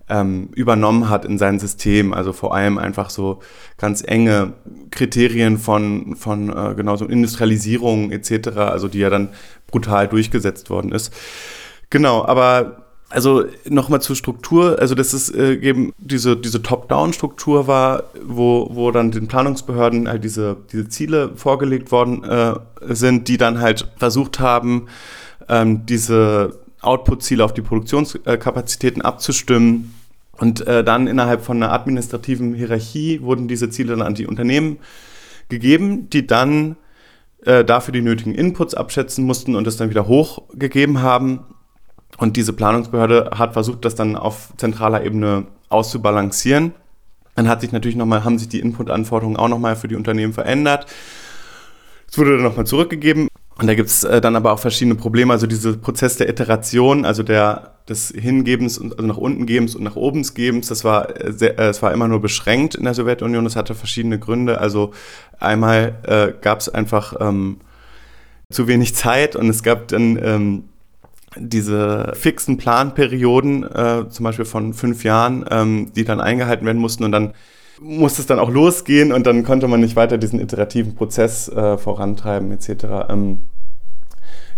[0.10, 3.40] ähm, übernommen hat in sein System, also vor allem einfach so
[3.78, 4.54] ganz enge
[4.92, 9.30] Kriterien von, von äh, genau so Industrialisierung etc., also die ja dann
[9.68, 11.14] brutal durchgesetzt worden ist.
[11.90, 18.04] Genau, aber also nochmal zur Struktur, also das ist äh, eben diese, diese Top-Down-Struktur war,
[18.22, 23.62] wo, wo dann den Planungsbehörden halt diese, diese Ziele vorgelegt worden äh, sind, die dann
[23.62, 24.88] halt versucht haben,
[25.48, 29.94] ähm, diese Output-Ziele auf die Produktionskapazitäten abzustimmen.
[30.38, 34.78] Und äh, dann innerhalb von einer administrativen Hierarchie wurden diese Ziele dann an die Unternehmen
[35.50, 36.76] gegeben, die dann
[37.44, 41.40] äh, dafür die nötigen Inputs abschätzen mussten und das dann wieder hochgegeben haben
[42.18, 46.74] und diese Planungsbehörde hat versucht, das dann auf zentraler Ebene auszubalancieren.
[47.36, 50.88] Dann hat sich natürlich nochmal, haben sich die Input-Anforderungen auch nochmal für die Unternehmen verändert.
[52.10, 53.28] Es wurde dann nochmal zurückgegeben.
[53.60, 55.34] Und da gibt es äh, dann aber auch verschiedene Probleme.
[55.34, 59.84] Also dieser Prozess der Iteration, also der des Hingebens und also nach unten gebens und
[59.84, 62.94] nach oben gebens, das war äh, sehr, äh, es war immer nur beschränkt in der
[62.94, 63.44] Sowjetunion.
[63.44, 64.60] Das hatte verschiedene Gründe.
[64.60, 64.92] Also
[65.40, 67.58] einmal äh, gab es einfach ähm,
[68.52, 70.64] zu wenig Zeit und es gab dann ähm,
[71.40, 77.04] diese fixen Planperioden, äh, zum Beispiel von fünf Jahren, ähm, die dann eingehalten werden mussten
[77.04, 77.34] und dann
[77.80, 81.78] musste es dann auch losgehen und dann konnte man nicht weiter diesen iterativen Prozess äh,
[81.78, 82.86] vorantreiben etc.
[83.10, 83.40] Ähm,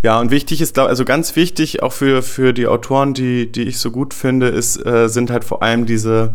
[0.02, 3.80] ja, und wichtig ist, also ganz wichtig auch für, für die Autoren, die, die ich
[3.80, 6.34] so gut finde, ist, äh, sind halt vor allem diese,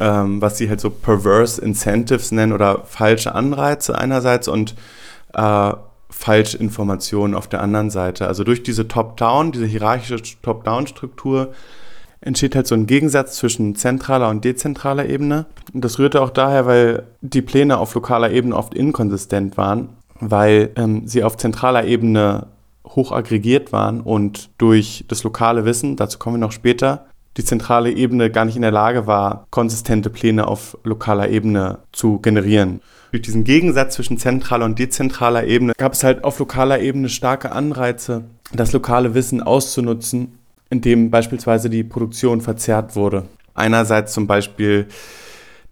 [0.00, 4.74] ähm, was sie halt so perverse incentives nennen oder falsche Anreize einerseits und
[5.34, 5.72] äh,
[6.12, 8.28] Falschinformationen auf der anderen Seite.
[8.28, 11.52] Also durch diese Top-Down, diese hierarchische Top-Down-Struktur
[12.20, 15.46] entsteht halt so ein Gegensatz zwischen zentraler und dezentraler Ebene.
[15.72, 19.88] Und das rührte auch daher, weil die Pläne auf lokaler Ebene oft inkonsistent waren,
[20.20, 22.46] weil ähm, sie auf zentraler Ebene
[22.84, 27.90] hoch aggregiert waren und durch das lokale Wissen, dazu kommen wir noch später, die zentrale
[27.90, 32.80] Ebene gar nicht in der Lage war, konsistente Pläne auf lokaler Ebene zu generieren.
[33.10, 37.52] Durch diesen Gegensatz zwischen zentraler und dezentraler Ebene gab es halt auf lokaler Ebene starke
[37.52, 40.38] Anreize, das lokale Wissen auszunutzen,
[40.70, 43.24] indem beispielsweise die Produktion verzerrt wurde.
[43.54, 44.86] Einerseits zum Beispiel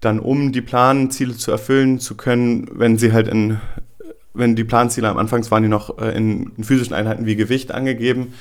[0.00, 3.58] dann, um die Planziele zu erfüllen zu können, wenn sie halt in,
[4.34, 8.34] wenn die Planziele am Anfang waren die noch äh, in, physischen Einheiten wie Gewicht angegeben,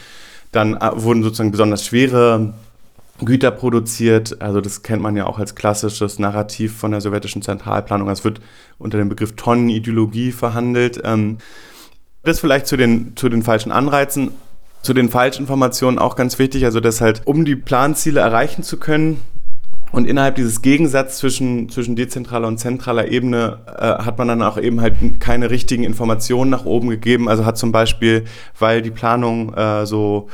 [0.51, 2.53] dann äh, wurden sozusagen besonders schwere
[3.25, 4.41] Güter produziert.
[4.41, 8.09] Also das kennt man ja auch als klassisches Narrativ von der sowjetischen Zentralplanung.
[8.09, 8.41] Es wird
[8.77, 11.01] unter dem Begriff Tonnenideologie verhandelt.
[11.03, 11.37] Ähm,
[12.23, 14.31] das vielleicht zu den, zu den falschen Anreizen,
[14.81, 16.65] zu den Falschinformationen auch ganz wichtig.
[16.65, 19.21] Also dass halt, um die Planziele erreichen zu können,
[19.91, 24.57] und innerhalb dieses Gegensatzes zwischen, zwischen dezentraler und zentraler Ebene äh, hat man dann auch
[24.57, 27.27] eben halt keine richtigen Informationen nach oben gegeben.
[27.27, 28.25] Also hat zum Beispiel,
[28.57, 30.29] weil die Planung äh, so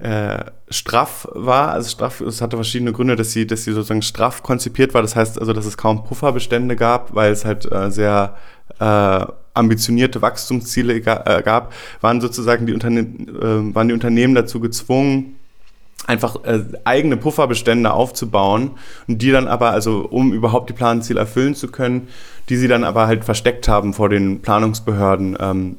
[0.00, 1.72] äh, straff war.
[1.72, 5.02] Also straff, es hatte verschiedene Gründe, dass sie, dass sie sozusagen straff konzipiert war.
[5.02, 8.36] Das heißt also, dass es kaum Pufferbestände gab, weil es halt äh, sehr
[8.78, 15.36] äh, ambitionierte Wachstumsziele äh, gab, waren sozusagen die, Unterne äh, waren die Unternehmen dazu gezwungen,
[16.06, 18.72] einfach äh, eigene Pufferbestände aufzubauen
[19.06, 22.08] und die dann aber, also um überhaupt die Planziele erfüllen zu können,
[22.48, 25.36] die sie dann aber halt versteckt haben vor den Planungsbehörden.
[25.38, 25.78] Ähm,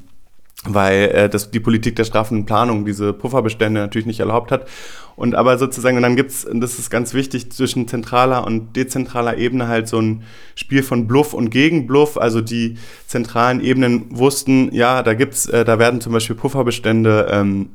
[0.66, 4.68] weil äh, das die Politik der straffen Planung diese Pufferbestände natürlich nicht erlaubt hat.
[5.16, 9.38] Und aber sozusagen, und dann gibt's, und das ist ganz wichtig, zwischen zentraler und dezentraler
[9.38, 10.24] Ebene halt so ein
[10.56, 12.18] Spiel von Bluff und Gegenbluff.
[12.18, 17.70] Also die zentralen Ebenen wussten, ja, da gibt's, äh, da werden zum Beispiel Pufferbestände ähm,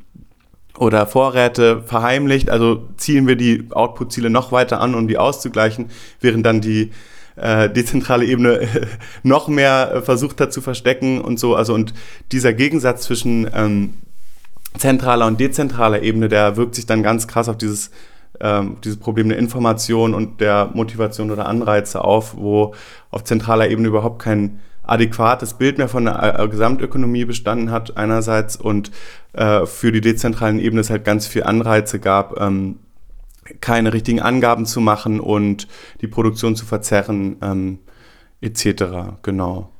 [0.78, 5.86] oder Vorräte verheimlicht, also ziehen wir die Output-Ziele noch weiter an, um die auszugleichen,
[6.20, 6.90] während dann die
[7.36, 8.86] äh, dezentrale Ebene äh,
[9.22, 11.54] noch mehr äh, versucht hat zu verstecken und so.
[11.54, 11.94] Also und
[12.32, 13.94] dieser Gegensatz zwischen ähm,
[14.76, 17.90] zentraler und dezentraler Ebene, der wirkt sich dann ganz krass auf dieses
[18.40, 22.74] ähm, dieses Problem der Information und der Motivation oder Anreize auf, wo
[23.10, 28.90] auf zentraler Ebene überhaupt kein adäquates Bild mehr von der Gesamtökonomie bestanden hat einerseits und
[29.32, 32.78] äh, für die dezentralen Ebene es halt ganz viel Anreize gab, ähm,
[33.60, 35.68] keine richtigen Angaben zu machen und
[36.00, 37.78] die Produktion zu verzerren, ähm,
[38.40, 39.18] etc.
[39.22, 39.72] Genau.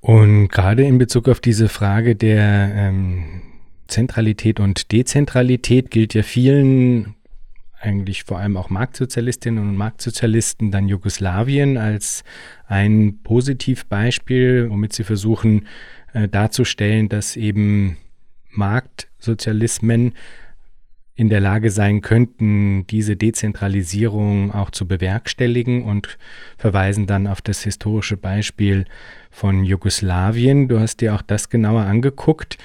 [0.00, 3.42] Und gerade in Bezug auf diese Frage der ähm,
[3.88, 7.14] Zentralität und Dezentralität gilt ja vielen,
[7.80, 12.24] eigentlich vor allem auch Marktsozialistinnen und Marktsozialisten, dann Jugoslawien als
[12.66, 15.66] ein Positivbeispiel, womit sie versuchen
[16.12, 17.96] äh, darzustellen, dass eben
[18.50, 20.14] Marktsozialismen
[21.16, 26.18] in der Lage sein könnten, diese Dezentralisierung auch zu bewerkstelligen und
[26.58, 28.84] verweisen dann auf das historische Beispiel
[29.30, 30.68] von Jugoslawien.
[30.68, 32.58] Du hast dir auch das genauer angeguckt.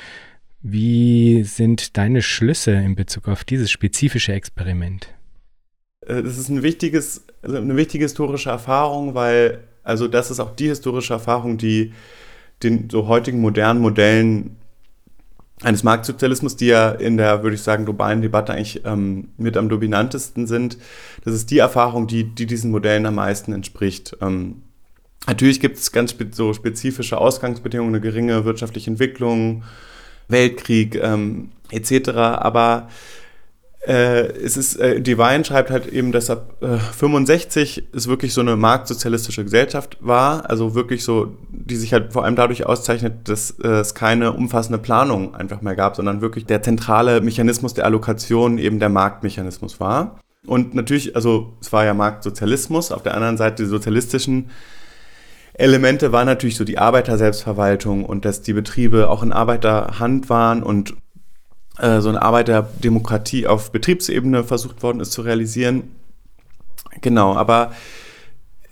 [0.61, 5.07] Wie sind deine Schlüsse in Bezug auf dieses spezifische Experiment?
[6.05, 10.55] Äh, das ist ein wichtiges, also eine wichtige historische Erfahrung, weil also das ist auch
[10.55, 11.93] die historische Erfahrung, die
[12.63, 14.57] den so heutigen modernen Modellen
[15.63, 19.69] eines Marktsozialismus, die ja in der, würde ich sagen, globalen Debatte eigentlich ähm, mit am
[19.69, 20.77] dominantesten sind.
[21.23, 24.17] Das ist die Erfahrung, die, die diesen Modellen am meisten entspricht.
[24.21, 24.63] Ähm,
[25.27, 29.63] natürlich gibt es ganz spe so spezifische Ausgangsbedingungen, eine geringe wirtschaftliche Entwicklung,
[30.27, 32.89] Weltkrieg ähm, etc., aber
[33.87, 38.41] äh, es ist, äh, Divine schreibt halt eben, dass ab äh, 65 es wirklich so
[38.41, 43.51] eine marktsozialistische Gesellschaft war, also wirklich so, die sich halt vor allem dadurch auszeichnet, dass
[43.63, 48.59] äh, es keine umfassende Planung einfach mehr gab, sondern wirklich der zentrale Mechanismus der Allokation
[48.59, 50.19] eben der Marktmechanismus war.
[50.45, 54.49] Und natürlich, also es war ja Marktsozialismus, auf der anderen Seite die sozialistischen
[55.53, 60.95] Elemente waren natürlich so die Arbeiterselbstverwaltung und dass die Betriebe auch in Arbeiterhand waren und
[61.81, 65.95] so eine Arbeiterdemokratie auf Betriebsebene versucht worden ist zu realisieren.
[67.01, 67.71] Genau, aber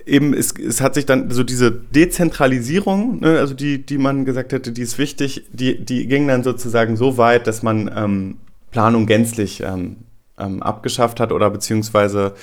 [0.05, 4.51] eben es, es hat sich dann so diese Dezentralisierung, ne, also die, die man gesagt
[4.51, 8.37] hätte, die ist wichtig, die, die ging dann sozusagen so weit, dass man ähm,
[8.71, 9.97] Planung gänzlich ähm,
[10.37, 12.33] ähm, abgeschafft hat oder beziehungsweise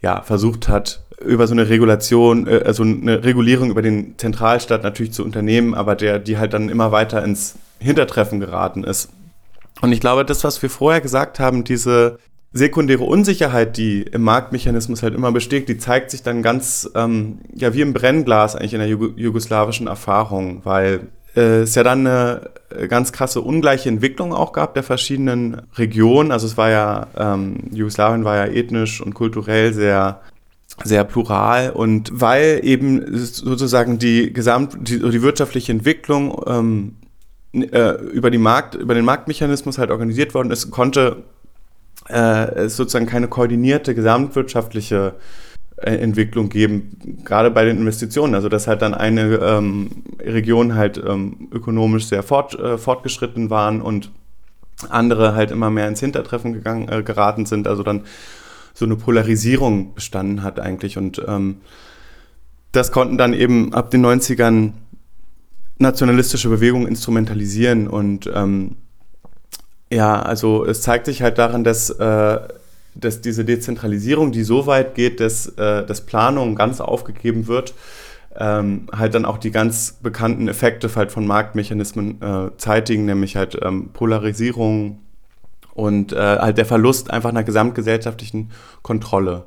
[0.00, 5.12] ja, versucht hat, über so eine Regulation, äh, also eine Regulierung über den Zentralstaat natürlich
[5.12, 9.10] zu unternehmen, aber der, die halt dann immer weiter ins Hintertreffen geraten ist.
[9.84, 12.18] Und ich glaube, das, was wir vorher gesagt haben, diese
[12.54, 17.74] sekundäre Unsicherheit, die im Marktmechanismus halt immer besteht, die zeigt sich dann ganz, ähm, ja,
[17.74, 22.48] wie im Brennglas eigentlich in der Jugos jugoslawischen Erfahrung, weil äh, es ja dann eine
[22.88, 26.32] ganz krasse ungleiche Entwicklung auch gab der verschiedenen Regionen.
[26.32, 30.22] Also es war ja, ähm, Jugoslawien war ja ethnisch und kulturell sehr
[30.82, 36.96] sehr plural und weil eben sozusagen die gesamt die, die wirtschaftliche Entwicklung ähm,
[37.62, 41.24] äh, über die Markt über den Marktmechanismus halt organisiert worden ist, konnte
[42.08, 45.14] äh, es sozusagen keine koordinierte gesamtwirtschaftliche
[45.76, 48.34] äh, Entwicklung geben, gerade bei den Investitionen.
[48.34, 49.90] Also dass halt dann eine ähm,
[50.20, 54.10] Region halt ähm, ökonomisch sehr fort, äh, fortgeschritten waren und
[54.88, 57.66] andere halt immer mehr ins Hintertreffen gegangen, äh, geraten sind.
[57.66, 58.04] Also dann
[58.72, 60.98] so eine Polarisierung bestanden hat eigentlich.
[60.98, 61.56] Und ähm,
[62.72, 64.72] das konnten dann eben ab den 90ern
[65.78, 67.88] nationalistische Bewegungen instrumentalisieren.
[67.88, 68.76] Und ähm,
[69.90, 72.38] ja, also es zeigt sich halt daran, dass, äh,
[72.94, 77.74] dass diese Dezentralisierung, die so weit geht, dass, äh, dass Planung ganz aufgegeben wird,
[78.36, 83.58] ähm, halt dann auch die ganz bekannten Effekte halt von Marktmechanismen äh, zeitigen, nämlich halt
[83.62, 84.98] ähm, Polarisierung,
[85.74, 88.50] und äh, halt der Verlust einfach einer gesamtgesellschaftlichen
[88.82, 89.44] Kontrolle.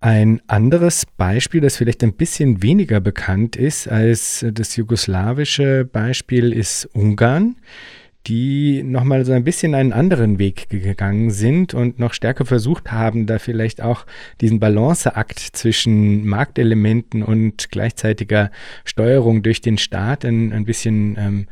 [0.00, 6.88] Ein anderes Beispiel, das vielleicht ein bisschen weniger bekannt ist als das jugoslawische Beispiel, ist
[6.92, 7.56] Ungarn,
[8.28, 13.26] die nochmal so ein bisschen einen anderen Weg gegangen sind und noch stärker versucht haben,
[13.26, 14.06] da vielleicht auch
[14.40, 18.52] diesen Balanceakt zwischen Marktelementen und gleichzeitiger
[18.84, 21.46] Steuerung durch den Staat ein, ein bisschen ähm,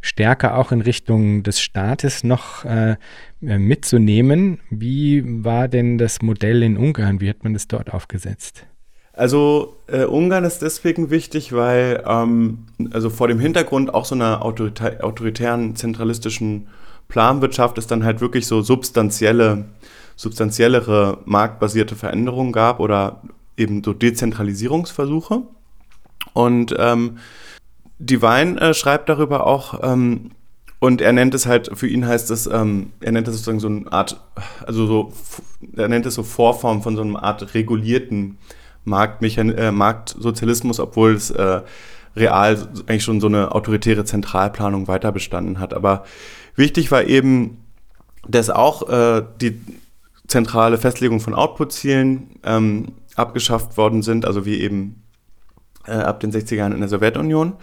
[0.00, 2.96] stärker auch in Richtung des Staates noch äh,
[3.40, 4.60] mitzunehmen.
[4.70, 7.20] Wie war denn das Modell in Ungarn?
[7.20, 8.66] Wie hat man das dort aufgesetzt?
[9.12, 14.42] Also äh, Ungarn ist deswegen wichtig, weil ähm, also vor dem Hintergrund auch so einer
[14.44, 16.68] autoritä autoritären, zentralistischen
[17.08, 19.66] Planwirtschaft es dann halt wirklich so substanzielle,
[20.16, 23.20] substanziellere marktbasierte Veränderungen gab oder
[23.56, 25.42] eben so Dezentralisierungsversuche.
[26.32, 27.18] Und ähm,
[28.00, 30.30] Divine äh, schreibt darüber auch, ähm,
[30.80, 33.68] und er nennt es halt, für ihn heißt es, ähm, er nennt es sozusagen so
[33.68, 34.18] eine Art,
[34.66, 35.12] also so,
[35.76, 38.38] er nennt es so Vorform von so einer Art regulierten
[38.86, 41.60] äh, Marktsozialismus, obwohl es äh,
[42.16, 45.74] real eigentlich schon so eine autoritäre Zentralplanung weiter bestanden hat.
[45.74, 46.04] Aber
[46.56, 47.58] wichtig war eben,
[48.26, 49.60] dass auch äh, die
[50.28, 55.02] zentrale Festlegung von Output-Zielen ähm, abgeschafft worden sind, also wie eben
[55.86, 57.54] äh, ab den 60er Jahren in der Sowjetunion.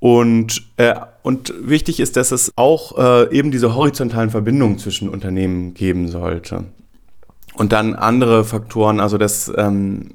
[0.00, 5.74] Und, äh, und wichtig ist, dass es auch äh, eben diese horizontalen Verbindungen zwischen Unternehmen
[5.74, 6.66] geben sollte.
[7.54, 10.10] Und dann andere Faktoren, also dass ähm,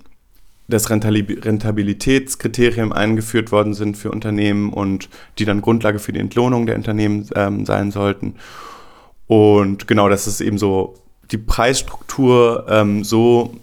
[0.70, 6.78] das Rentabilitätskriterium eingeführt worden sind für Unternehmen und die dann Grundlage für die Entlohnung der
[6.78, 8.36] Unternehmen ähm, sein sollten.
[9.28, 10.94] Und genau, dass es eben so
[11.32, 13.54] die Preisstruktur ähm, so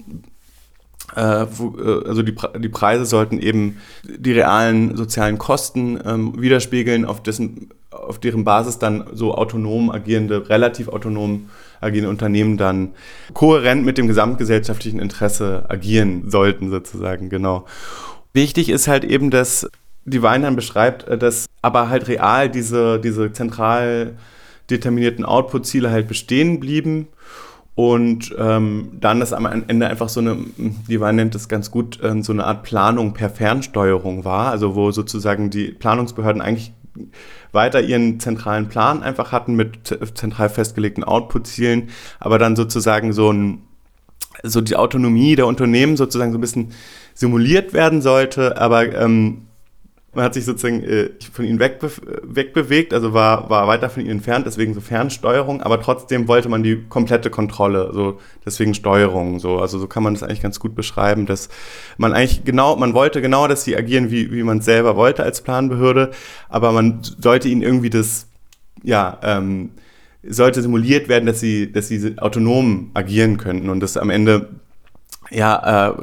[1.19, 8.19] also die, die Preise sollten eben die realen sozialen Kosten ähm, widerspiegeln, auf, dessen, auf
[8.19, 11.49] deren Basis dann so autonom agierende, relativ autonom
[11.81, 12.91] agierende Unternehmen dann
[13.33, 17.65] kohärent mit dem gesamtgesellschaftlichen Interesse agieren sollten, sozusagen, genau.
[18.33, 19.69] Wichtig ist halt eben, dass
[20.05, 24.17] die Weinern beschreibt, äh, dass aber halt real diese, diese zentral
[24.71, 27.09] determinierten Output-Ziele halt bestehen blieben
[27.81, 31.99] und ähm, dann ist am Ende einfach so eine, die Wein nennt es ganz gut,
[32.03, 36.75] äh, so eine Art Planung per Fernsteuerung war, also wo sozusagen die Planungsbehörden eigentlich
[37.53, 41.89] weiter ihren zentralen Plan einfach hatten mit zentral festgelegten Output-Zielen,
[42.19, 43.63] aber dann sozusagen so ein
[44.43, 46.73] so die Autonomie der Unternehmen sozusagen so ein bisschen
[47.15, 49.47] simuliert werden sollte, aber ähm,
[50.13, 51.91] man hat sich sozusagen äh, von ihnen wegbe
[52.23, 56.63] wegbewegt, also war, war weiter von ihnen entfernt, deswegen so Fernsteuerung, aber trotzdem wollte man
[56.63, 60.75] die komplette Kontrolle, so deswegen Steuerung, so, also so kann man das eigentlich ganz gut
[60.75, 61.49] beschreiben, dass
[61.97, 65.43] man eigentlich genau, man wollte genau, dass sie agieren, wie, wie man selber wollte als
[65.43, 66.11] Planbehörde,
[66.49, 68.27] aber man sollte ihnen irgendwie das,
[68.83, 69.71] ja, ähm,
[70.29, 74.49] sollte simuliert werden, dass sie, dass sie autonom agieren könnten und das am Ende
[75.31, 75.95] ja, äh,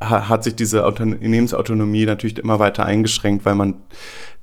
[0.00, 3.74] hat sich diese Unternehmensautonomie natürlich immer weiter eingeschränkt, weil man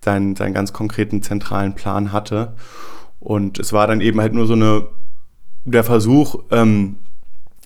[0.03, 2.53] seinen, seinen ganz konkreten zentralen Plan hatte.
[3.19, 4.87] Und es war dann eben halt nur so eine,
[5.65, 6.97] der Versuch, ähm,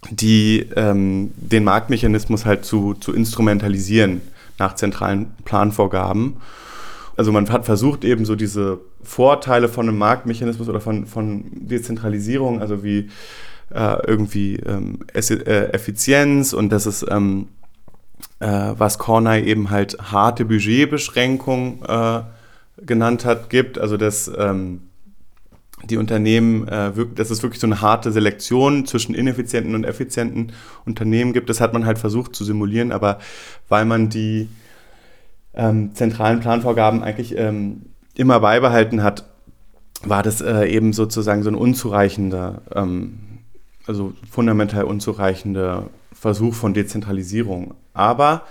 [0.10, 4.22] die, ähm, den Marktmechanismus halt zu, zu instrumentalisieren
[4.58, 6.38] nach zentralen Planvorgaben.
[7.18, 12.62] Also man hat versucht eben so diese Vorteile von einem Marktmechanismus oder von, von Dezentralisierung,
[12.62, 13.10] also wie
[13.74, 17.48] äh, irgendwie ähm, äh, Effizienz und das ist, ähm,
[18.40, 22.22] äh, was Corney eben halt harte Budgetbeschränkung äh,
[22.86, 23.78] genannt hat, gibt.
[23.78, 24.82] Also dass ähm,
[25.90, 30.52] die Unternehmen, äh, dass es wirklich so eine harte Selektion zwischen ineffizienten und effizienten
[30.86, 31.50] Unternehmen gibt.
[31.50, 33.20] Das hat man halt versucht zu simulieren, aber
[33.70, 34.50] weil man die
[35.54, 37.84] ähm, zentralen Planvorgaben eigentlich ähm,
[38.16, 39.26] immer beibehalten hat,
[40.04, 43.20] war das äh, eben sozusagen so ein unzureichender, ähm,
[43.88, 47.74] also fundamental unzureichender Versuch von Dezentralisierung.
[47.94, 48.44] Aber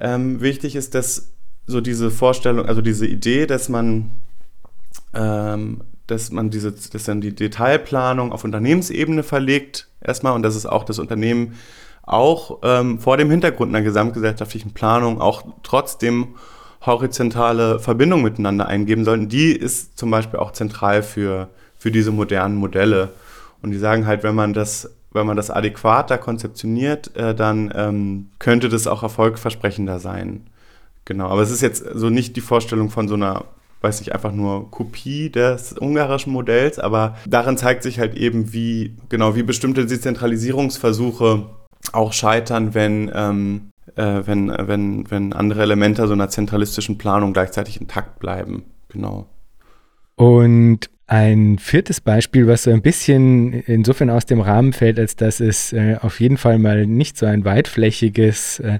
[0.00, 1.30] ähm, wichtig ist, dass
[1.66, 4.10] so diese Vorstellung, also diese Idee, dass man,
[5.14, 10.66] ähm, dass man diese, dass dann die Detailplanung auf Unternehmensebene verlegt, erstmal, und dass es
[10.66, 11.54] auch das Unternehmen
[12.02, 16.34] auch ähm, vor dem Hintergrund einer gesamtgesellschaftlichen Planung auch trotzdem
[16.86, 22.56] horizontale Verbindungen miteinander eingeben sollten, die ist zum Beispiel auch zentral für, für diese modernen
[22.56, 23.10] Modelle.
[23.62, 28.30] Und die sagen halt, wenn man das, wenn man das adäquater konzeptioniert, äh, dann ähm,
[28.38, 30.48] könnte das auch erfolgversprechender sein.
[31.04, 33.46] Genau, aber es ist jetzt so nicht die Vorstellung von so einer,
[33.80, 38.94] weiß nicht, einfach nur Kopie des ungarischen Modells, aber darin zeigt sich halt eben, wie,
[39.08, 41.46] genau, wie bestimmte Dezentralisierungsversuche
[41.92, 47.80] auch scheitern, wenn, ähm, äh, wenn, wenn, wenn andere Elemente so einer zentralistischen Planung gleichzeitig
[47.80, 48.64] intakt bleiben.
[48.88, 49.26] Genau.
[50.16, 55.40] Und ein viertes Beispiel, was so ein bisschen insofern aus dem Rahmen fällt, als dass
[55.40, 58.78] es äh, auf jeden Fall mal nicht so ein weitflächiges äh,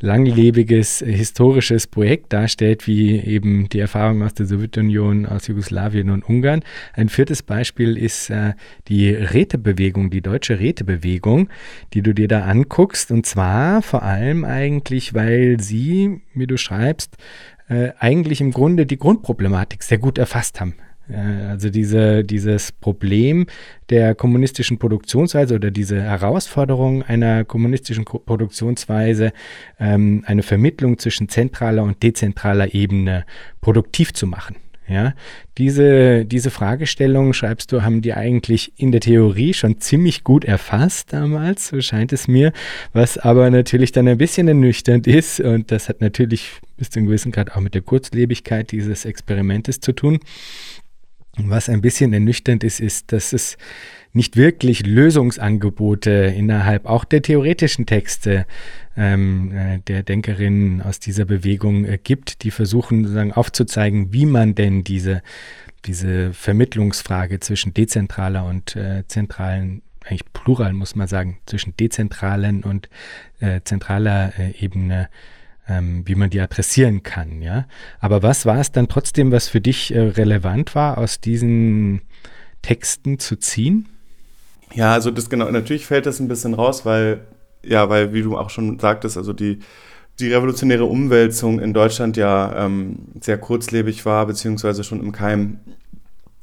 [0.00, 6.62] langlebiges historisches Projekt darstellt, wie eben die Erfahrung aus der Sowjetunion, aus Jugoslawien und Ungarn.
[6.94, 8.54] Ein viertes Beispiel ist äh,
[8.88, 11.50] die Rätebewegung, die deutsche Rätebewegung,
[11.92, 13.10] die du dir da anguckst.
[13.10, 17.18] Und zwar vor allem eigentlich, weil sie, wie du schreibst,
[17.68, 20.74] äh, eigentlich im Grunde die Grundproblematik sehr gut erfasst haben.
[21.14, 23.46] Also diese, dieses Problem
[23.90, 29.32] der kommunistischen Produktionsweise oder diese Herausforderung einer kommunistischen Produktionsweise,
[29.80, 33.24] ähm, eine Vermittlung zwischen zentraler und dezentraler Ebene
[33.60, 34.56] produktiv zu machen.
[34.88, 35.12] Ja,
[35.58, 41.12] diese, diese Fragestellung, schreibst du, haben die eigentlich in der Theorie schon ziemlich gut erfasst
[41.12, 42.54] damals, so scheint es mir,
[42.94, 47.08] was aber natürlich dann ein bisschen ernüchternd ist und das hat natürlich bis zu einem
[47.08, 50.20] gewissen Grad auch mit der Kurzlebigkeit dieses Experimentes zu tun.
[51.44, 53.56] Was ein bisschen ernüchternd ist, ist, dass es
[54.12, 58.46] nicht wirklich Lösungsangebote innerhalb auch der theoretischen Texte
[58.96, 64.54] ähm, äh, der Denkerinnen aus dieser Bewegung äh, gibt, die versuchen sozusagen aufzuzeigen, wie man
[64.54, 65.22] denn diese,
[65.84, 72.88] diese Vermittlungsfrage zwischen dezentraler und äh, zentralen, eigentlich plural muss man sagen, zwischen dezentralen und
[73.40, 75.08] äh, zentraler äh, Ebene
[75.68, 77.66] ähm, wie man die adressieren kann, ja.
[78.00, 82.00] Aber was war es dann trotzdem, was für dich äh, relevant war, aus diesen
[82.62, 83.88] Texten zu ziehen?
[84.74, 87.20] Ja, also das genau, natürlich fällt das ein bisschen raus, weil,
[87.62, 89.60] ja, weil, wie du auch schon sagtest, also die,
[90.18, 95.60] die revolutionäre Umwälzung in Deutschland ja ähm, sehr kurzlebig war, beziehungsweise schon im Keim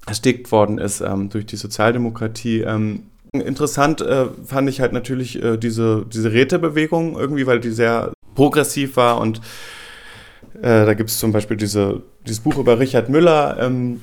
[0.07, 2.61] erstickt worden ist ähm, durch die Sozialdemokratie.
[2.61, 8.13] Ähm, interessant äh, fand ich halt natürlich äh, diese, diese Rätebewegung irgendwie, weil die sehr
[8.35, 9.41] progressiv war und
[10.61, 14.01] äh, da gibt es zum Beispiel diese, dieses Buch über Richard Müller, ähm,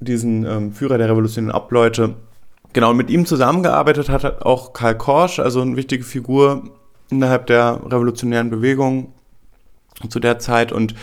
[0.00, 2.14] diesen ähm, Führer der revolutionären Ableute.
[2.72, 6.64] Genau, und mit ihm zusammengearbeitet hat auch Karl Korsch, also eine wichtige Figur
[7.10, 9.12] innerhalb der revolutionären Bewegung
[10.08, 10.72] zu der Zeit.
[10.72, 10.94] Und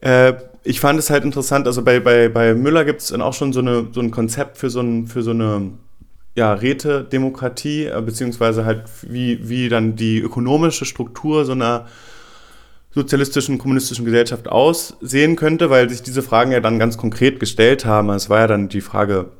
[0.00, 3.34] äh, ich fand es halt interessant, also bei, bei, bei Müller gibt es dann auch
[3.34, 5.72] schon so, eine, so ein Konzept für so, ein, für so eine
[6.34, 11.86] ja, Rätedemokratie, äh, beziehungsweise halt wie, wie dann die ökonomische Struktur so einer
[12.90, 18.10] sozialistischen, kommunistischen Gesellschaft aussehen könnte, weil sich diese Fragen ja dann ganz konkret gestellt haben.
[18.10, 19.30] Es war ja dann die Frage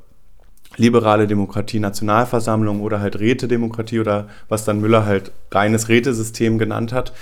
[0.76, 7.12] liberale Demokratie, Nationalversammlung oder halt Rätedemokratie oder was dann Müller halt reines Rätesystem genannt hat.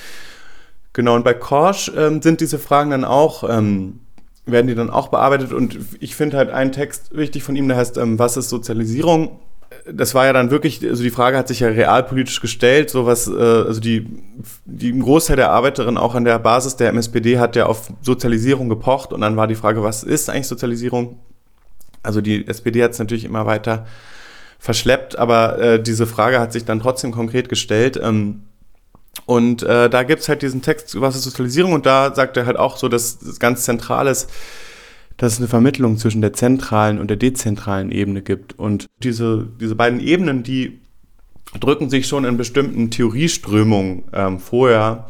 [0.94, 4.00] Genau, und bei Korsch ähm, sind diese Fragen dann auch, ähm,
[4.46, 7.76] werden die dann auch bearbeitet und ich finde halt einen Text wichtig von ihm, der
[7.76, 9.38] heißt, ähm, was ist Sozialisierung?
[9.90, 13.26] Das war ja dann wirklich, also die Frage hat sich ja realpolitisch gestellt, so was,
[13.26, 14.06] äh, also die,
[14.64, 18.68] die ein Großteil der Arbeiterinnen auch an der Basis der MSPD hat ja auf Sozialisierung
[18.68, 21.18] gepocht und dann war die Frage, was ist eigentlich Sozialisierung?
[22.02, 23.86] Also die SPD hat es natürlich immer weiter
[24.58, 27.98] verschleppt, aber äh, diese Frage hat sich dann trotzdem konkret gestellt.
[28.00, 28.42] Ähm,
[29.26, 31.72] und äh, da gibt's halt diesen Text, was ist Sozialisierung?
[31.72, 34.28] Und da sagt er halt auch so, dass das ganz Zentrales
[35.16, 38.58] dass es eine Vermittlung zwischen der zentralen und der dezentralen Ebene gibt.
[38.58, 40.80] Und diese, diese beiden Ebenen, die
[41.60, 45.06] drücken sich schon in bestimmten Theorieströmungen ähm, vorher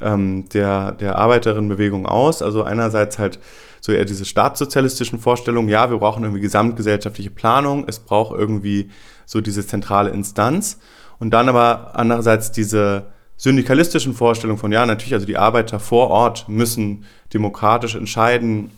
[0.00, 2.42] ähm, der, der Arbeiterinnenbewegung aus.
[2.42, 3.38] Also einerseits halt
[3.80, 8.90] so eher diese staatssozialistischen Vorstellungen, ja, wir brauchen irgendwie gesamtgesellschaftliche Planung, es braucht irgendwie
[9.26, 10.78] so diese zentrale Instanz.
[11.18, 13.06] Und dann aber andererseits diese
[13.36, 18.70] syndikalistischen Vorstellungen von, ja, natürlich, also die Arbeiter vor Ort müssen demokratisch entscheiden,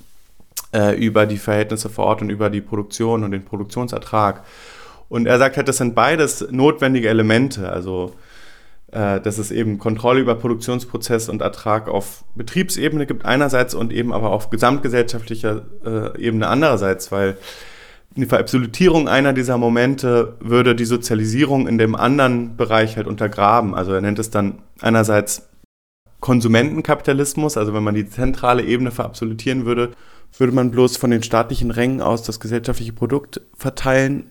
[0.72, 4.44] äh, über die Verhältnisse vor Ort und über die Produktion und den Produktionsertrag.
[5.08, 7.70] Und er sagt halt, das sind beides notwendige Elemente.
[7.70, 8.14] Also
[8.90, 14.14] äh, dass es eben Kontrolle über Produktionsprozess und Ertrag auf Betriebsebene gibt einerseits und eben
[14.14, 17.36] aber auf gesamtgesellschaftlicher äh, Ebene andererseits, weil
[18.16, 23.74] die Verabsolutierung einer dieser Momente würde die Sozialisierung in dem anderen Bereich halt untergraben.
[23.74, 25.50] Also er nennt es dann einerseits
[26.20, 29.90] Konsumentenkapitalismus, also wenn man die zentrale Ebene verabsolutieren würde,
[30.36, 34.30] würde man bloß von den staatlichen Rängen aus das gesellschaftliche Produkt verteilen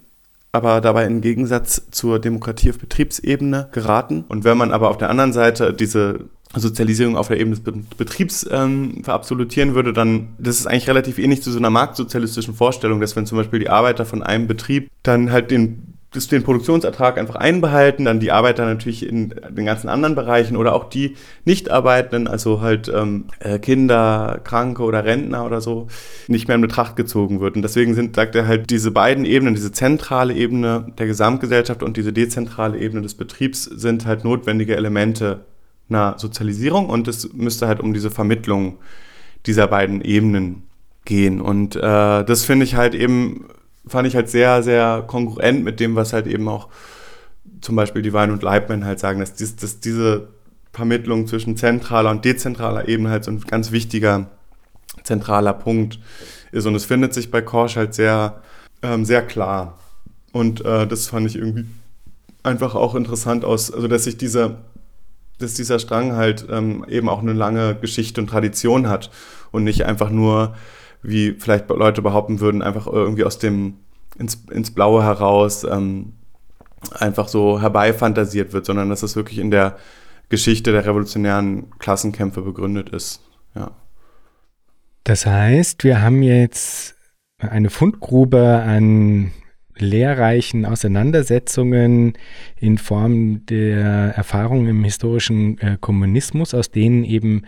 [0.51, 4.25] aber dabei im Gegensatz zur Demokratie auf Betriebsebene geraten.
[4.27, 6.21] Und wenn man aber auf der anderen Seite diese
[6.55, 7.63] Sozialisierung auf der Ebene des
[7.97, 13.01] Betriebs ähm, verabsolutieren würde, dann das ist eigentlich relativ ähnlich zu so einer marktsozialistischen Vorstellung,
[13.01, 17.17] dass wenn zum Beispiel die Arbeiter von einem Betrieb dann halt den das den Produktionsertrag
[17.17, 22.27] einfach einbehalten, dann die Arbeiter natürlich in den ganzen anderen Bereichen oder auch die Nichtarbeitenden,
[22.27, 25.87] also halt ähm, äh, Kinder, Kranke oder Rentner oder so,
[26.27, 27.57] nicht mehr in Betracht gezogen wird.
[27.57, 31.97] Und deswegen sind, sagt er halt, diese beiden Ebenen, diese zentrale Ebene der Gesamtgesellschaft und
[31.97, 35.41] diese dezentrale Ebene des Betriebs sind halt notwendige Elemente
[35.89, 38.77] einer Sozialisierung und es müsste halt um diese Vermittlung
[39.45, 40.63] dieser beiden Ebenen
[41.05, 41.41] gehen.
[41.41, 41.79] Und äh,
[42.23, 43.45] das finde ich halt eben
[43.87, 46.69] fand ich halt sehr, sehr kongruent mit dem, was halt eben auch
[47.61, 50.27] zum Beispiel die Wein und Leibman halt sagen, dass, dies, dass diese
[50.73, 54.27] Vermittlung zwischen zentraler und dezentraler Ebene halt so ein ganz wichtiger
[55.03, 55.99] zentraler Punkt
[56.51, 56.65] ist.
[56.65, 58.41] Und es findet sich bei Korsch halt sehr,
[58.81, 59.77] ähm, sehr klar.
[60.33, 61.65] Und äh, das fand ich irgendwie
[62.43, 64.57] einfach auch interessant aus, also dass sich dieser,
[65.39, 69.09] dass dieser Strang halt ähm, eben auch eine lange Geschichte und Tradition hat
[69.51, 70.55] und nicht einfach nur
[71.07, 73.75] wie vielleicht Leute behaupten würden, einfach irgendwie aus dem
[74.19, 76.13] ins, ins Blaue heraus ähm,
[76.91, 79.77] einfach so herbeifantasiert wird, sondern dass es wirklich in der
[80.29, 83.21] Geschichte der revolutionären Klassenkämpfe begründet ist.
[83.55, 83.71] Ja.
[85.05, 86.97] Das heißt, wir haben jetzt
[87.39, 89.31] eine Fundgrube an
[89.77, 92.13] lehrreichen Auseinandersetzungen
[92.59, 97.43] in Form der Erfahrungen im historischen äh, Kommunismus, aus denen eben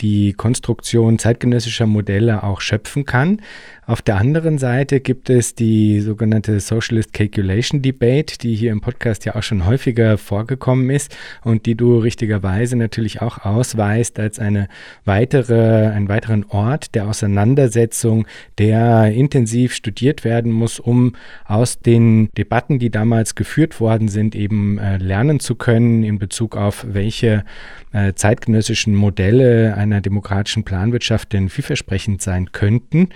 [0.00, 3.40] die Konstruktion zeitgenössischer Modelle auch schöpfen kann.
[3.86, 9.26] Auf der anderen Seite gibt es die sogenannte Socialist Calculation Debate, die hier im Podcast
[9.26, 14.68] ja auch schon häufiger vorgekommen ist und die du richtigerweise natürlich auch ausweist als eine
[15.04, 18.26] weitere, einen weiteren Ort der Auseinandersetzung,
[18.56, 21.14] der intensiv studiert werden muss, um
[21.44, 26.56] aus den Debatten, die damals geführt worden sind, eben äh, lernen zu können in Bezug
[26.56, 27.44] auf welche
[27.92, 33.10] äh, zeitgenössischen Modelle einer demokratischen Planwirtschaft denn vielversprechend sein könnten.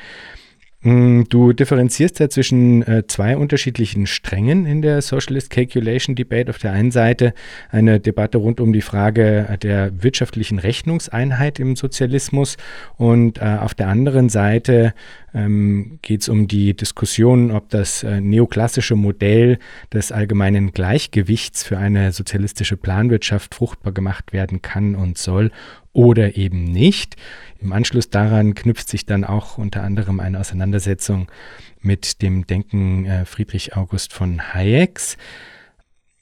[0.83, 6.51] Mm, du differenzierst ja zwischen äh, zwei unterschiedlichen Strängen in der Socialist Calculation Debate.
[6.51, 7.35] Auf der einen Seite
[7.71, 12.59] eine Debatte rund um die Frage der wirtschaftlichen Rechnungseinheit im Sozialismus
[12.97, 14.95] und äh, auf der anderen Seite
[15.35, 19.59] ähm, geht es um die Diskussion, ob das äh, neoklassische Modell
[19.93, 25.51] des allgemeinen Gleichgewichts für eine sozialistische Planwirtschaft fruchtbar gemacht werden kann und soll
[25.99, 27.17] oder eben nicht.
[27.61, 31.27] Im Anschluss daran knüpft sich dann auch unter anderem eine Auseinandersetzung
[31.81, 35.17] mit dem Denken äh, Friedrich August von Hayeks.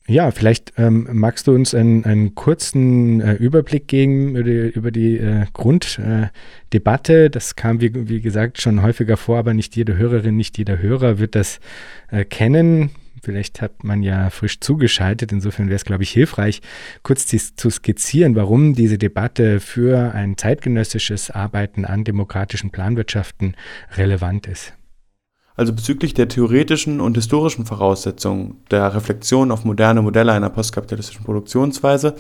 [0.08, 4.90] Ja, vielleicht ähm, magst du uns einen, einen kurzen äh, Überblick geben über die, über
[4.90, 7.28] die äh, Grunddebatte.
[7.28, 11.18] Das kam, wie, wie gesagt, schon häufiger vor, aber nicht jede Hörerin, nicht jeder Hörer
[11.18, 11.60] wird das
[12.10, 12.92] äh, kennen.
[13.26, 15.32] Vielleicht hat man ja frisch zugeschaltet.
[15.32, 16.62] Insofern wäre es, glaube ich, hilfreich,
[17.02, 23.56] kurz zu skizzieren, warum diese Debatte für ein zeitgenössisches Arbeiten an demokratischen Planwirtschaften
[23.96, 24.74] relevant ist.
[25.56, 32.14] Also bezüglich der theoretischen und historischen Voraussetzungen der Reflexion auf moderne Modelle einer postkapitalistischen Produktionsweise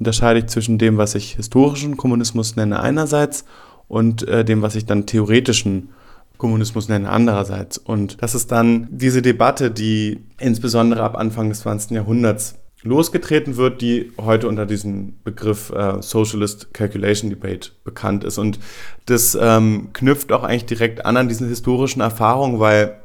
[0.00, 3.44] unterscheide ich zwischen dem, was ich historischen Kommunismus nenne einerseits
[3.86, 5.90] und äh, dem, was ich dann theoretischen
[6.38, 7.76] Kommunismus nennen andererseits.
[7.76, 11.90] Und das ist dann diese Debatte, die insbesondere ab Anfang des 20.
[11.90, 18.38] Jahrhunderts losgetreten wird, die heute unter diesem Begriff äh, Socialist Calculation Debate bekannt ist.
[18.38, 18.60] Und
[19.06, 23.00] das ähm, knüpft auch eigentlich direkt an an diesen historischen Erfahrungen, weil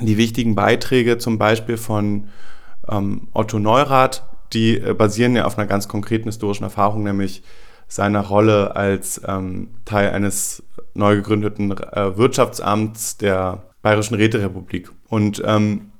[0.00, 2.28] die wichtigen Beiträge zum Beispiel von
[2.88, 7.42] ähm, Otto Neurath, die äh, basieren ja auf einer ganz konkreten historischen Erfahrung, nämlich
[7.88, 10.62] seiner Rolle als ähm, Teil eines
[10.94, 14.90] neu gegründeten äh, Wirtschaftsamts der Bayerischen Räterepublik.
[15.08, 15.92] Und ähm,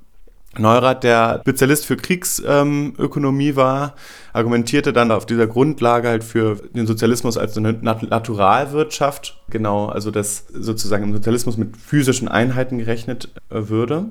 [0.57, 3.95] Neurath, der Spezialist für Kriegsökonomie ähm, war,
[4.33, 10.47] argumentierte dann auf dieser Grundlage halt für den Sozialismus als eine Naturalwirtschaft, genau, also dass
[10.47, 14.05] sozusagen im Sozialismus mit physischen Einheiten gerechnet äh, würde.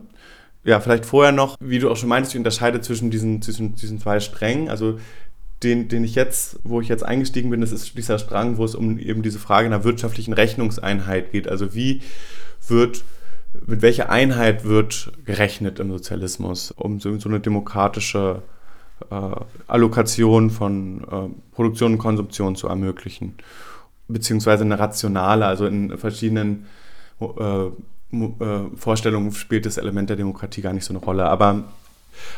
[0.65, 4.01] Ja, vielleicht vorher noch, wie du auch schon meintest, ich unterscheide zwischen diesen, zwischen diesen
[4.01, 4.69] zwei Strängen.
[4.69, 4.99] Also
[5.63, 8.75] den, den ich jetzt, wo ich jetzt eingestiegen bin, das ist dieser Strang, wo es
[8.75, 11.49] um eben diese Frage einer wirtschaftlichen Rechnungseinheit geht.
[11.49, 12.03] Also wie
[12.69, 13.05] wird,
[13.67, 18.43] mit welcher Einheit wird gerechnet im Sozialismus, um so, so eine demokratische
[19.11, 19.31] äh,
[19.67, 23.35] Allokation von äh, Produktion und Konsumption zu ermöglichen,
[24.07, 26.67] beziehungsweise eine rationale, also in verschiedenen
[27.21, 27.71] äh, äh,
[28.77, 31.27] Vorstellungen spielt das Element der Demokratie gar nicht so eine Rolle.
[31.27, 31.65] Aber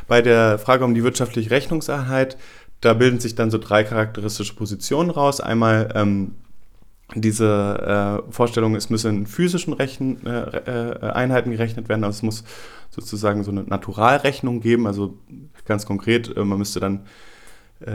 [0.09, 2.37] bei der Frage um die wirtschaftliche Rechnungseinheit,
[2.81, 5.41] da bilden sich dann so drei charakteristische Positionen raus.
[5.41, 6.33] Einmal ähm,
[7.15, 12.23] diese äh, Vorstellung, es müssen in physischen Rechen, äh, äh, Einheiten gerechnet werden, also es
[12.23, 12.45] muss
[12.91, 15.19] sozusagen so eine Naturalrechnung geben, also
[15.65, 17.01] ganz konkret, äh, man müsste dann
[17.81, 17.91] äh,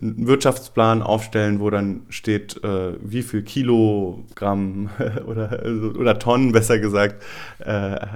[0.00, 4.90] einen Wirtschaftsplan aufstellen, wo dann steht, äh, wie viel Kilogramm
[5.26, 5.64] oder,
[5.98, 7.22] oder Tonnen, besser gesagt,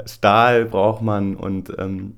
[0.07, 2.15] Stahl braucht man und ähm,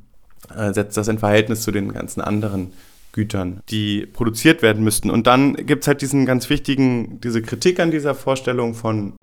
[0.72, 2.72] setzt das in Verhältnis zu den ganzen anderen
[3.16, 5.10] Gütern, die produziert werden müssten.
[5.10, 9.14] Und dann gibt es halt diesen ganz wichtigen, diese Kritik an dieser Vorstellung von,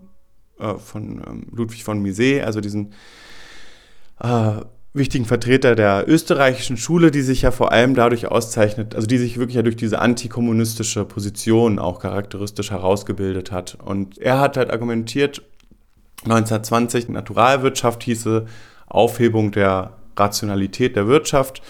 [0.60, 2.94] äh, von ähm, Ludwig von Mises, also diesen
[4.20, 4.54] äh,
[4.94, 9.38] wichtigen Vertreter der österreichischen Schule, die sich ja vor allem dadurch auszeichnet, also die sich
[9.38, 13.78] wirklich ja durch diese antikommunistische Position auch charakteristisch herausgebildet hat.
[13.84, 15.44] Und er hat halt argumentiert,
[16.24, 18.48] 1920 Naturalwirtschaft hieße
[18.88, 21.62] Aufhebung der Rationalität der Wirtschaft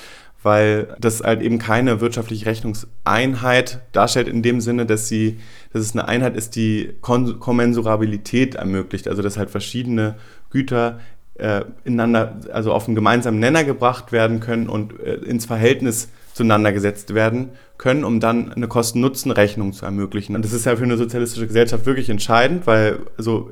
[0.43, 5.39] weil das halt eben keine wirtschaftliche Rechnungseinheit darstellt in dem Sinne, dass sie,
[5.71, 10.15] dass es eine Einheit ist, die Kommensurabilität ermöglicht, also dass halt verschiedene
[10.49, 10.99] Güter
[11.35, 16.71] äh, ineinander, also auf einen gemeinsamen Nenner gebracht werden können und äh, ins Verhältnis zueinander
[16.73, 20.35] gesetzt werden können, um dann eine Kosten-Nutzen-Rechnung zu ermöglichen.
[20.35, 23.51] Und das ist ja für eine sozialistische Gesellschaft wirklich entscheidend, weil also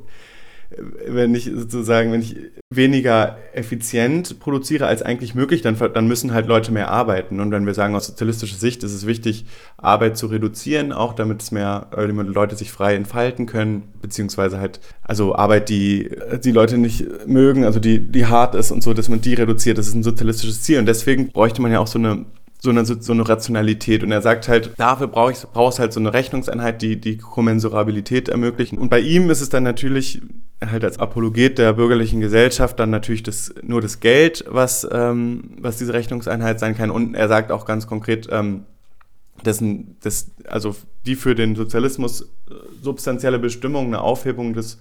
[1.07, 2.37] wenn ich sozusagen, wenn ich
[2.69, 7.39] weniger effizient produziere als eigentlich möglich, dann, dann müssen halt Leute mehr arbeiten.
[7.39, 9.45] Und wenn wir sagen, aus sozialistischer Sicht ist es wichtig,
[9.77, 14.79] Arbeit zu reduzieren, auch damit es mehr, äh, Leute sich frei entfalten können, beziehungsweise halt,
[15.03, 16.09] also Arbeit, die
[16.43, 19.77] die Leute nicht mögen, also die, die hart ist und so, dass man die reduziert,
[19.77, 20.79] das ist ein sozialistisches Ziel.
[20.79, 22.25] Und deswegen bräuchte man ja auch so eine
[22.63, 24.03] so eine, so eine Rationalität.
[24.03, 28.29] Und er sagt halt, dafür brauche ich brauchst halt so eine Rechnungseinheit, die die Kommensurabilität
[28.29, 28.77] ermöglichen.
[28.77, 30.21] Und bei ihm ist es dann natürlich
[30.63, 35.79] halt als Apologet der bürgerlichen Gesellschaft dann natürlich das, nur das Geld, was, ähm, was
[35.79, 36.91] diese Rechnungseinheit sein kann.
[36.91, 38.65] Und er sagt auch ganz konkret, ähm,
[39.43, 40.75] dessen, das, also
[41.07, 42.53] die für den Sozialismus äh,
[42.83, 44.79] substanzielle Bestimmung, eine Aufhebung des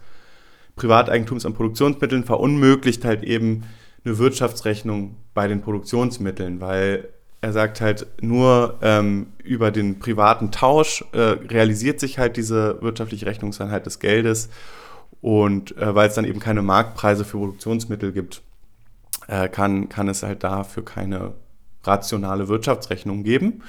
[0.77, 3.63] Privateigentums an Produktionsmitteln verunmöglicht halt eben
[4.05, 7.09] eine Wirtschaftsrechnung bei den Produktionsmitteln, weil
[7.41, 13.27] er sagt halt, nur ähm, über den privaten Tausch äh, realisiert sich halt diese wirtschaftliche
[13.27, 14.51] Rechnungseinheit des Geldes.
[15.23, 18.43] Und äh, weil es dann eben keine Marktpreise für Produktionsmittel gibt,
[19.29, 21.33] äh, kann, kann es halt dafür keine
[21.85, 23.63] rationale Wirtschaftsrechnung geben.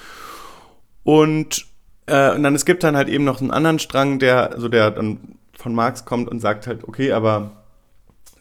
[1.04, 1.66] Und,
[2.08, 4.92] äh, und dann es gibt dann halt eben noch einen anderen Strang, der, also der
[4.92, 7.61] dann von Marx kommt und sagt halt, okay, aber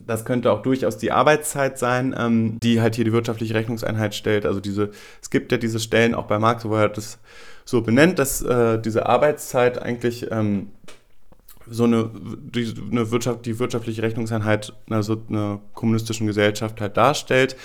[0.07, 4.46] das könnte auch durchaus die Arbeitszeit sein, ähm, die halt hier die wirtschaftliche Rechnungseinheit stellt.
[4.46, 4.90] Also diese,
[5.22, 7.18] es gibt ja diese Stellen auch bei Marx, wo er das
[7.64, 10.68] so benennt, dass äh, diese Arbeitszeit eigentlich ähm,
[11.68, 17.57] so eine, die, eine Wirtschaft, die wirtschaftliche Rechnungseinheit also einer kommunistischen Gesellschaft halt darstellt.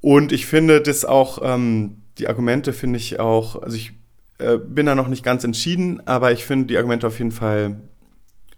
[0.00, 3.92] Und ich finde das auch, ähm, die Argumente finde ich auch, also ich
[4.38, 7.80] äh, bin da noch nicht ganz entschieden, aber ich finde die Argumente auf jeden Fall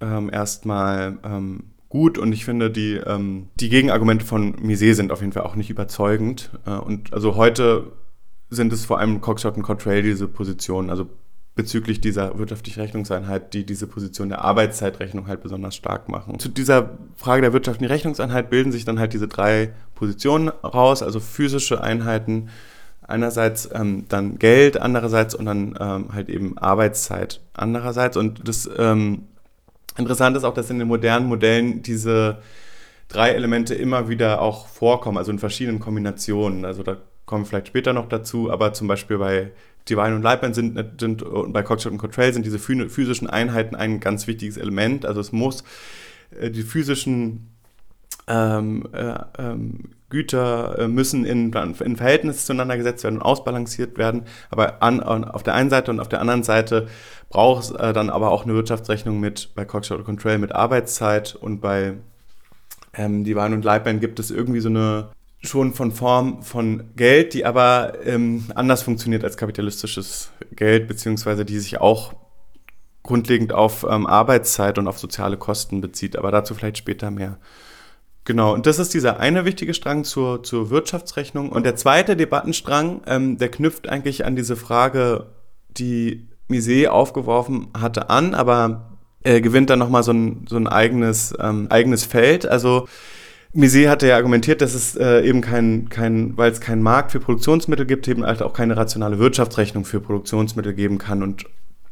[0.01, 5.21] ähm, erstmal ähm, gut und ich finde, die, ähm, die Gegenargumente von Mises sind auf
[5.21, 6.51] jeden Fall auch nicht überzeugend.
[6.65, 7.93] Äh, und also heute
[8.49, 11.07] sind es vor allem Cockshot und Cottrell diese Positionen, also
[11.57, 16.39] bezüglich dieser wirtschaftlichen Rechnungseinheit, die diese Position der Arbeitszeitrechnung halt besonders stark machen.
[16.39, 21.19] Zu dieser Frage der wirtschaftlichen Rechnungseinheit bilden sich dann halt diese drei Positionen raus, also
[21.19, 22.51] physische Einheiten,
[23.03, 28.17] einerseits ähm, dann Geld, andererseits und dann ähm, halt eben Arbeitszeit andererseits.
[28.17, 29.25] Und das ähm,
[30.01, 32.39] Interessant ist auch, dass in den modernen Modellen diese
[33.09, 36.65] drei Elemente immer wieder auch vorkommen, also in verschiedenen Kombinationen.
[36.65, 36.97] Also da
[37.27, 39.53] kommen wir vielleicht später noch dazu, aber zum Beispiel bei
[39.89, 44.01] Divine und Lightman sind, sind und bei Cockshot und Cottrell sind diese physischen Einheiten ein
[44.01, 45.05] ganz wichtiges Element.
[45.07, 45.65] Also es muss
[46.39, 47.50] äh, die physischen
[48.31, 54.25] ähm, äh, ähm, Güter äh, müssen in, in Verhältnis zueinander gesetzt werden und ausbalanciert werden.
[54.51, 56.89] Aber an, auf der einen Seite und auf der anderen Seite
[57.29, 61.61] braucht es äh, dann aber auch eine Wirtschaftsrechnung mit bei Cockshot Control mit Arbeitszeit und
[61.61, 61.95] bei
[62.95, 65.11] ähm, Divine und Lightband gibt es irgendwie so eine
[65.43, 71.59] schon von Form von Geld, die aber ähm, anders funktioniert als kapitalistisches Geld, beziehungsweise die
[71.59, 72.15] sich auch
[73.03, 76.17] grundlegend auf ähm, Arbeitszeit und auf soziale Kosten bezieht.
[76.17, 77.39] Aber dazu vielleicht später mehr.
[78.25, 81.51] Genau, und das ist dieser eine wichtige Strang zur, zur Wirtschaftsrechnung.
[81.51, 85.27] Und der zweite Debattenstrang, ähm, der knüpft eigentlich an diese Frage,
[85.71, 91.35] die Mises aufgeworfen hatte, an, aber äh, gewinnt dann nochmal so ein, so ein eigenes,
[91.41, 92.47] ähm, eigenes Feld.
[92.47, 92.89] Also
[93.53, 97.21] Miset hatte ja argumentiert, dass es äh, eben kein, kein weil es keinen Markt für
[97.21, 101.23] Produktionsmittel gibt, eben halt auch keine rationale Wirtschaftsrechnung für Produktionsmittel geben kann.
[101.23, 101.45] Und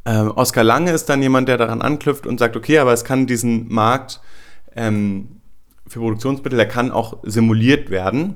[0.05, 3.27] äh, Oskar Lange ist dann jemand, der daran anknüpft und sagt, okay, aber es kann
[3.27, 4.21] diesen Markt
[4.75, 5.38] ähm,
[5.89, 8.35] für Produktionsmittel, der kann auch simuliert werden.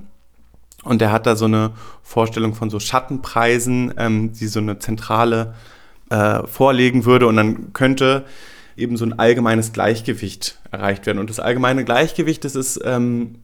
[0.83, 5.53] Und der hat da so eine Vorstellung von so Schattenpreisen, ähm, die so eine zentrale
[6.09, 7.27] äh, vorlegen würde.
[7.27, 8.25] Und dann könnte
[8.75, 11.19] eben so ein allgemeines Gleichgewicht erreicht werden.
[11.19, 13.35] Und das allgemeine Gleichgewicht, das ist ähm,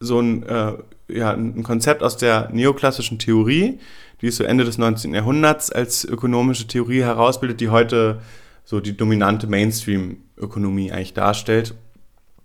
[0.00, 0.72] so ein, äh,
[1.08, 3.80] ja, ein Konzept aus der neoklassischen Theorie,
[4.20, 5.12] die es so Ende des 19.
[5.14, 8.20] Jahrhunderts als ökonomische Theorie herausbildet, die heute
[8.64, 11.74] so die dominante Mainstream-Ökonomie eigentlich darstellt.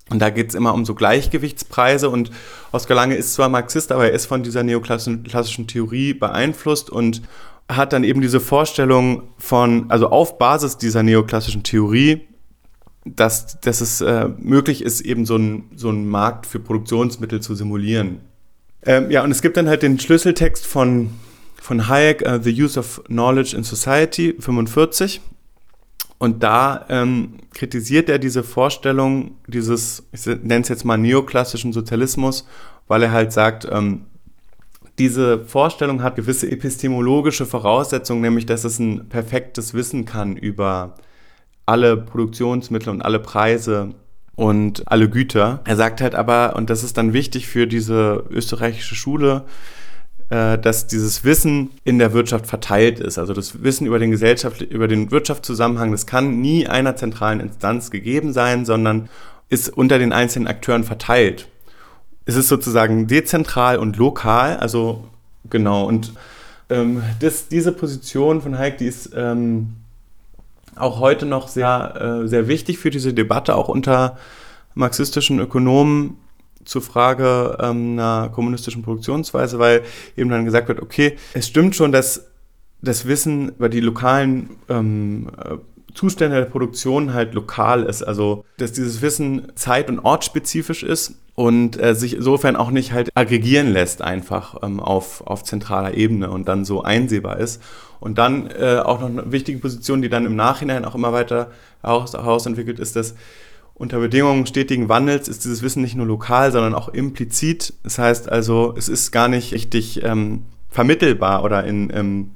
[0.09, 2.29] Und da geht es immer um so Gleichgewichtspreise und
[2.71, 7.21] Oskar Lange ist zwar Marxist, aber er ist von dieser neoklassischen Theorie beeinflusst und
[7.69, 12.27] hat dann eben diese Vorstellung von, also auf Basis dieser neoklassischen Theorie,
[13.05, 18.19] dass, dass es äh, möglich ist, eben so einen so Markt für Produktionsmittel zu simulieren.
[18.85, 21.11] Ähm, ja, und es gibt dann halt den Schlüsseltext von,
[21.55, 25.21] von Hayek, uh, The Use of Knowledge in Society, 45.
[26.23, 32.47] Und da ähm, kritisiert er diese Vorstellung dieses, ich nenne es jetzt mal neoklassischen Sozialismus,
[32.87, 34.05] weil er halt sagt, ähm,
[34.99, 40.95] diese Vorstellung hat gewisse epistemologische Voraussetzungen, nämlich dass es ein perfektes Wissen kann über
[41.65, 43.89] alle Produktionsmittel und alle Preise
[44.37, 45.59] und alle Güter.
[45.65, 49.43] Er sagt halt aber, und das ist dann wichtig für diese österreichische Schule,
[50.29, 53.19] dass dieses Wissen in der Wirtschaft verteilt ist.
[53.19, 57.91] Also das Wissen über den Gesellschaft, über den Wirtschaftszusammenhang, das kann nie einer zentralen Instanz
[57.91, 59.09] gegeben sein, sondern
[59.49, 61.47] ist unter den einzelnen Akteuren verteilt
[62.25, 65.03] es ist sozusagen dezentral und lokal, also
[65.49, 65.85] genau.
[65.85, 66.13] Und
[66.69, 69.75] ähm, das, diese Position von Hayek, die ist ähm,
[70.75, 74.17] auch heute noch sehr, äh, sehr wichtig für diese Debatte, auch unter
[74.73, 76.17] marxistischen Ökonomen
[76.65, 79.83] zur Frage ähm, einer kommunistischen Produktionsweise, weil
[80.17, 82.27] eben dann gesagt wird, okay, es stimmt schon, dass
[82.81, 85.55] das Wissen über die lokalen ähm, äh,
[85.93, 88.03] Zustände der Produktion halt lokal ist.
[88.03, 93.09] Also, dass dieses Wissen zeit- und ortsspezifisch ist und äh, sich insofern auch nicht halt
[93.15, 97.61] aggregieren lässt einfach ähm, auf, auf zentraler Ebene und dann so einsehbar ist.
[97.99, 101.51] Und dann äh, auch noch eine wichtige Position, die dann im Nachhinein auch immer weiter
[101.81, 103.15] herausentwickelt, ist, dass
[103.75, 107.73] unter Bedingungen stetigen Wandels ist dieses Wissen nicht nur lokal, sondern auch implizit.
[107.83, 112.31] Das heißt also, es ist gar nicht richtig ähm, vermittelbar oder in ähm,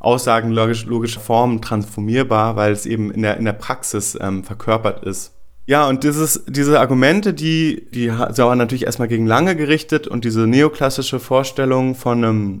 [0.00, 5.04] Aussagen logisch, logischer Form transformierbar, weil es eben in der, in der Praxis ähm, verkörpert
[5.04, 5.34] ist.
[5.66, 10.46] Ja, und dieses, diese Argumente, die, die waren natürlich erstmal gegen Lange gerichtet und diese
[10.46, 12.60] neoklassische Vorstellung von einem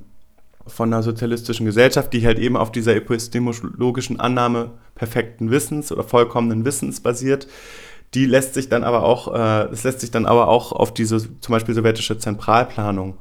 [0.66, 6.66] von einer sozialistischen Gesellschaft, die halt eben auf dieser epistemologischen Annahme perfekten Wissens oder vollkommenen
[6.66, 7.48] Wissens basiert,
[8.14, 11.18] die lässt sich dann aber auch, äh, das lässt sich dann aber auch auf diese
[11.40, 13.18] zum Beispiel sowjetische Zentralplanung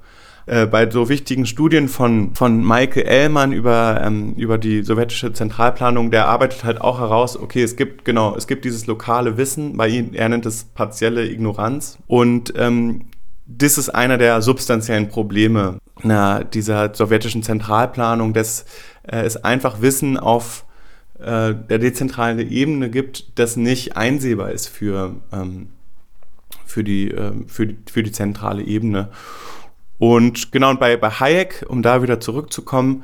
[0.47, 6.09] äh, bei so wichtigen Studien von, von Michael Ellmann über, ähm, über die sowjetische Zentralplanung,
[6.09, 9.89] der arbeitet halt auch heraus, okay, es gibt, genau, es gibt dieses lokale Wissen, bei
[9.89, 11.97] ihm, er nennt es partielle Ignoranz.
[12.07, 13.07] Und ähm,
[13.45, 18.65] das ist einer der substanziellen Probleme na, dieser sowjetischen Zentralplanung, dass
[19.03, 20.65] äh, es einfach Wissen auf
[21.19, 25.69] äh, der dezentralen Ebene gibt, das nicht einsehbar ist für, ähm,
[26.65, 29.09] für, die, äh, für, die, für die zentrale Ebene.
[29.97, 33.03] Und genau, bei, bei Hayek, um da wieder zurückzukommen,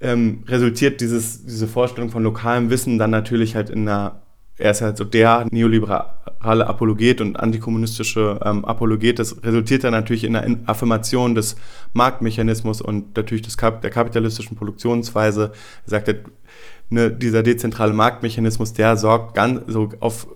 [0.00, 4.22] ähm, resultiert dieses, diese Vorstellung von lokalem Wissen dann natürlich halt in einer,
[4.58, 10.24] er ist halt so der neoliberale Apologet und antikommunistische ähm, Apologet, das resultiert dann natürlich
[10.24, 11.56] in einer Affirmation des
[11.92, 15.52] Marktmechanismus und natürlich des Kap der kapitalistischen Produktionsweise.
[15.84, 16.08] Er sagt,
[16.90, 20.28] ne, dieser dezentrale Marktmechanismus, der sorgt ganz so auf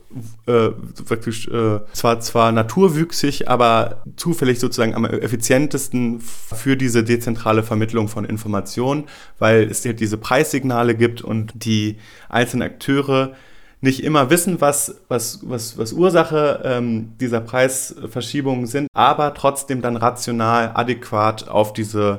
[0.47, 0.71] äh,
[1.07, 8.25] wirklich äh, zwar zwar naturwüchsig, aber zufällig sozusagen am effizientesten für diese dezentrale Vermittlung von
[8.25, 9.05] Informationen,
[9.39, 11.99] weil es halt diese Preissignale gibt und die
[12.29, 13.35] einzelnen Akteure
[13.83, 19.97] nicht immer wissen, was, was, was, was Ursache ähm, dieser Preisverschiebungen sind, aber trotzdem dann
[19.97, 22.19] rational, adäquat auf diese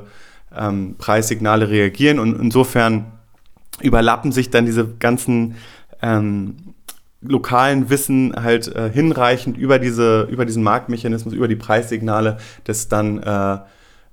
[0.56, 2.18] ähm, Preissignale reagieren.
[2.18, 3.12] Und insofern
[3.82, 5.56] überlappen sich dann diese ganzen
[6.00, 6.74] ähm,
[7.20, 13.22] lokalen Wissen halt äh, hinreichend über, diese, über diesen Marktmechanismus, über die Preissignale, dass dann
[13.22, 13.58] äh,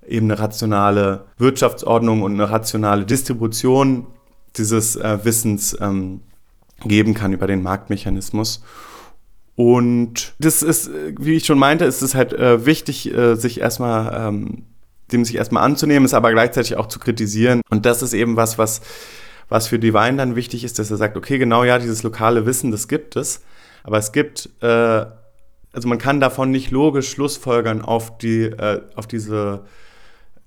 [0.08, 4.08] eben eine rationale Wirtschaftsordnung und eine rationale Distribution
[4.58, 6.22] dieses äh, Wissens ähm,
[6.86, 8.64] geben kann über den Marktmechanismus.
[9.56, 10.90] Und das ist,
[11.20, 14.64] wie ich schon meinte, ist es halt äh, wichtig, äh, sich erstmal ähm,
[15.12, 17.62] dem sich erstmal anzunehmen, es aber gleichzeitig auch zu kritisieren.
[17.70, 18.82] Und das ist eben was, was
[19.50, 22.72] was für Divine dann wichtig ist, dass er sagt, okay, genau ja, dieses lokale Wissen,
[22.72, 23.42] das gibt es,
[23.84, 25.06] aber es gibt äh,
[25.72, 29.66] also man kann davon nicht logisch Schlussfolgern auf die, äh, auf diese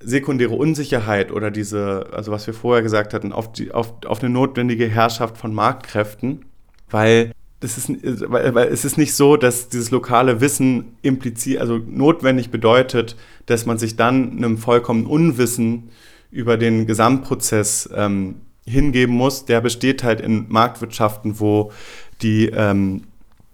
[0.00, 4.30] sekundäre Unsicherheit oder diese, also was wir vorher gesagt hatten, auf, die, auf, auf eine
[4.30, 6.44] notwendige Herrschaft von Marktkräften,
[6.90, 7.88] weil das ist,
[8.28, 13.14] weil, weil es ist nicht so, dass dieses lokale Wissen impliziert, also notwendig bedeutet,
[13.46, 15.90] dass man sich dann einem vollkommenen Unwissen
[16.32, 19.44] über den Gesamtprozess ähm, hingeben muss.
[19.44, 21.72] Der besteht halt in Marktwirtschaften, wo
[22.22, 23.02] die ähm,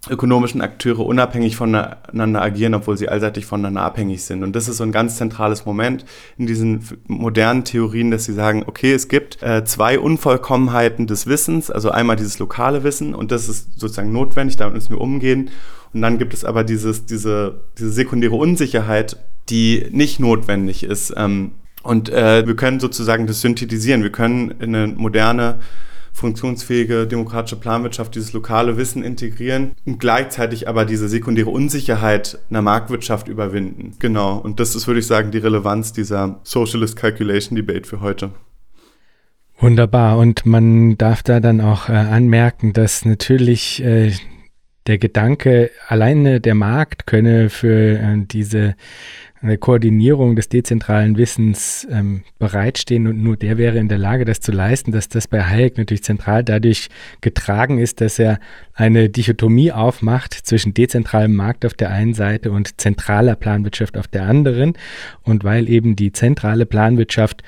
[0.09, 4.43] ökonomischen Akteure unabhängig voneinander agieren, obwohl sie allseitig voneinander abhängig sind.
[4.43, 6.05] Und das ist so ein ganz zentrales Moment
[6.37, 11.69] in diesen modernen Theorien, dass sie sagen, okay, es gibt äh, zwei Unvollkommenheiten des Wissens,
[11.69, 15.49] also einmal dieses lokale Wissen und das ist sozusagen notwendig, damit müssen wir umgehen.
[15.93, 19.17] Und dann gibt es aber dieses, diese, diese sekundäre Unsicherheit,
[19.49, 21.13] die nicht notwendig ist.
[21.17, 21.51] Ähm,
[21.83, 24.03] und äh, wir können sozusagen das synthetisieren.
[24.03, 25.59] Wir können in eine moderne
[26.11, 33.27] funktionsfähige demokratische Planwirtschaft dieses lokale Wissen integrieren und gleichzeitig aber diese sekundäre Unsicherheit einer Marktwirtschaft
[33.27, 33.95] überwinden.
[33.99, 38.31] Genau, und das ist, würde ich sagen, die Relevanz dieser Socialist Calculation Debate für heute.
[39.59, 40.17] Wunderbar.
[40.17, 44.13] Und man darf da dann auch äh, anmerken, dass natürlich äh,
[44.87, 48.75] der Gedanke, alleine der Markt könne für äh, diese
[49.41, 54.41] eine Koordinierung des dezentralen Wissens ähm, bereitstehen und nur der wäre in der Lage, das
[54.41, 56.89] zu leisten, dass das bei Hayek natürlich zentral dadurch
[57.21, 58.39] getragen ist, dass er
[58.73, 64.23] eine Dichotomie aufmacht zwischen dezentralem Markt auf der einen Seite und zentraler Planwirtschaft auf der
[64.23, 64.73] anderen.
[65.23, 67.43] Und weil eben die zentrale Planwirtschaft,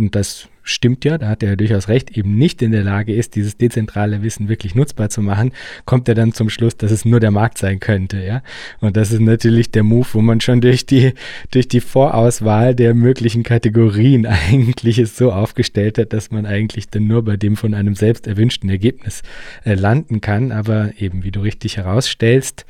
[0.00, 3.34] und das stimmt ja, da hat er durchaus recht, eben nicht in der Lage ist,
[3.34, 5.52] dieses dezentrale Wissen wirklich nutzbar zu machen,
[5.84, 8.42] kommt er dann zum Schluss, dass es nur der Markt sein könnte, ja.
[8.80, 11.14] Und das ist natürlich der Move, wo man schon durch die,
[11.50, 17.06] durch die Vorauswahl der möglichen Kategorien eigentlich es so aufgestellt hat, dass man eigentlich dann
[17.06, 19.22] nur bei dem von einem selbst erwünschten Ergebnis
[19.64, 20.52] äh, landen kann.
[20.52, 22.64] Aber eben, wie du richtig herausstellst,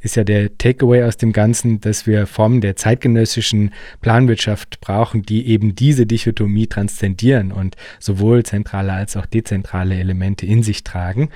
[0.00, 5.48] ist ja der Takeaway aus dem Ganzen, dass wir Formen der zeitgenössischen Planwirtschaft brauchen, die
[5.48, 11.30] eben diese Dichotomie transzendieren und sowohl zentrale als auch dezentrale Elemente in sich tragen.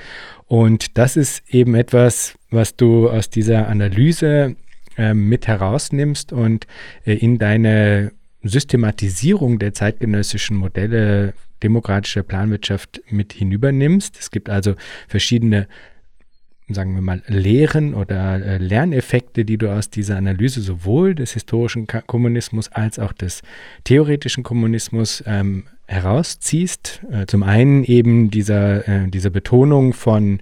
[0.46, 4.56] Und das ist eben etwas, was du aus dieser Analyse
[4.96, 6.66] äh, mit herausnimmst und
[7.04, 14.18] äh, in deine Systematisierung der zeitgenössischen Modelle demokratischer Planwirtschaft mit hinübernimmst.
[14.18, 14.74] Es gibt also
[15.08, 15.68] verschiedene
[16.74, 21.86] sagen wir mal, Lehren oder äh, Lerneffekte, die du aus dieser Analyse sowohl des historischen
[21.86, 23.42] Kommunismus als auch des
[23.84, 27.02] theoretischen Kommunismus ähm, herausziehst.
[27.10, 30.40] Äh, zum einen eben dieser, äh, diese Betonung von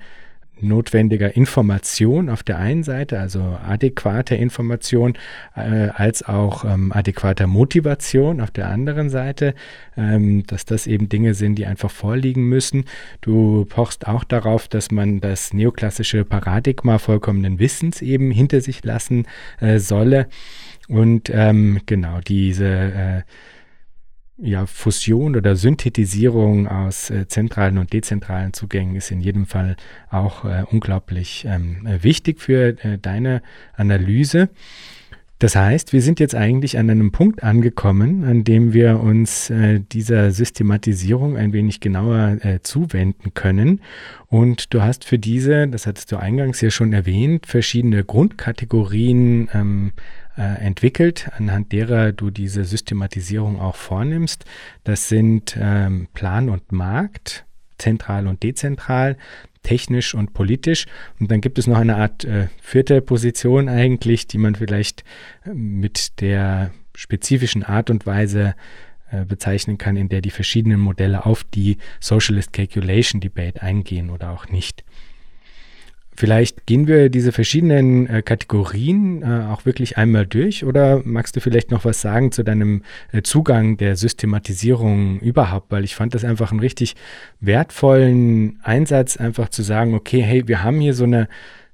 [0.62, 5.14] notwendiger Information auf der einen Seite, also adäquater Information,
[5.54, 9.54] äh, als auch ähm, adäquater Motivation auf der anderen Seite,
[9.96, 12.84] ähm, dass das eben Dinge sind, die einfach vorliegen müssen.
[13.20, 19.26] Du pochst auch darauf, dass man das neoklassische Paradigma vollkommenen Wissens eben hinter sich lassen
[19.60, 20.28] äh, solle.
[20.88, 23.22] Und ähm, genau diese äh,
[24.42, 29.76] ja, Fusion oder Synthetisierung aus äh, zentralen und dezentralen Zugängen ist in jedem Fall
[30.10, 33.42] auch äh, unglaublich ähm, äh, wichtig für äh, deine
[33.74, 34.48] Analyse.
[35.40, 39.80] Das heißt, wir sind jetzt eigentlich an einem Punkt angekommen, an dem wir uns äh,
[39.80, 43.80] dieser Systematisierung ein wenig genauer äh, zuwenden können.
[44.26, 49.92] Und du hast für diese, das hattest du eingangs ja schon erwähnt, verschiedene Grundkategorien ähm,
[50.36, 54.44] äh, entwickelt, anhand derer du diese Systematisierung auch vornimmst.
[54.84, 57.44] Das sind ähm, Plan und Markt,
[57.78, 59.16] zentral und dezentral,
[59.62, 60.86] technisch und politisch.
[61.18, 65.04] Und dann gibt es noch eine Art äh, vierte Position eigentlich, die man vielleicht
[65.44, 68.54] äh, mit der spezifischen Art und Weise
[69.10, 74.30] äh, bezeichnen kann, in der die verschiedenen Modelle auf die Socialist Calculation Debate eingehen oder
[74.30, 74.84] auch nicht.
[76.20, 81.40] Vielleicht gehen wir diese verschiedenen äh, Kategorien äh, auch wirklich einmal durch oder magst du
[81.40, 85.72] vielleicht noch was sagen zu deinem äh, Zugang der Systematisierung überhaupt?
[85.72, 86.94] Weil ich fand das einfach einen richtig
[87.40, 91.26] wertvollen Einsatz, einfach zu sagen, okay, hey, wir haben hier so eine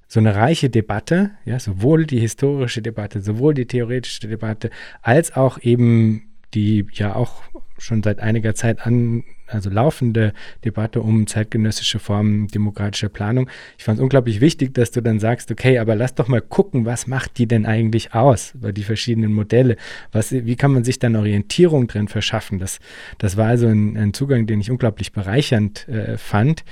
[0.07, 4.71] so eine reiche Debatte, ja, sowohl die historische Debatte, sowohl die theoretische Debatte,
[5.03, 6.23] als auch eben
[6.55, 7.43] die ja auch
[7.79, 10.33] schon seit einiger Zeit an, also laufende
[10.65, 13.49] Debatte um zeitgenössische Formen demokratischer Planung.
[13.79, 16.85] Ich fand es unglaublich wichtig, dass du dann sagst, okay, aber lass doch mal gucken,
[16.85, 19.77] was macht die denn eigentlich aus, über die verschiedenen Modelle?
[20.13, 22.59] Was, wie kann man sich dann Orientierung drin verschaffen?
[22.59, 22.79] Das,
[23.19, 26.65] das war also ein, ein Zugang, den ich unglaublich bereichernd äh, fand.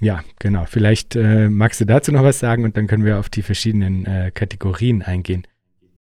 [0.00, 0.64] Ja, genau.
[0.66, 4.06] Vielleicht äh, magst du dazu noch was sagen und dann können wir auf die verschiedenen
[4.06, 5.46] äh, Kategorien eingehen.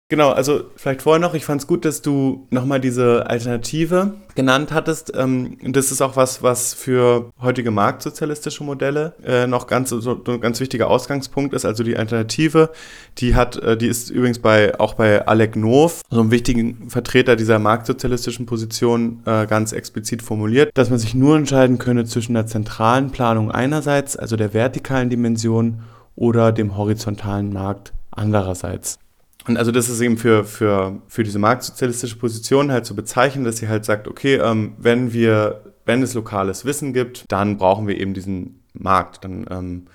[0.10, 4.72] Genau, also vielleicht vorher noch, ich fand es gut, dass du nochmal diese Alternative genannt
[4.72, 5.12] hattest.
[5.14, 10.40] Ähm, das ist auch was, was für heutige marktsozialistische Modelle äh, noch ganz, so, ein
[10.40, 11.66] ganz wichtiger Ausgangspunkt ist.
[11.66, 12.72] Also die Alternative,
[13.18, 17.36] die hat, äh, die ist übrigens bei, auch bei Alec Nov, so einem wichtigen Vertreter
[17.36, 22.48] dieser marktsozialistischen Position, äh, ganz explizit formuliert, dass man sich nur entscheiden könne zwischen der
[22.48, 25.82] zentralen Planung einerseits, also der vertikalen Dimension,
[26.16, 28.98] oder dem horizontalen Markt andererseits.
[29.46, 33.58] Und also das ist eben für, für, für diese marktsozialistische Position halt so bezeichnend, dass
[33.58, 37.98] sie halt sagt, okay, ähm, wenn wir, wenn es lokales Wissen gibt, dann brauchen wir
[37.98, 39.24] eben diesen Markt.
[39.24, 39.86] Dann, ähm,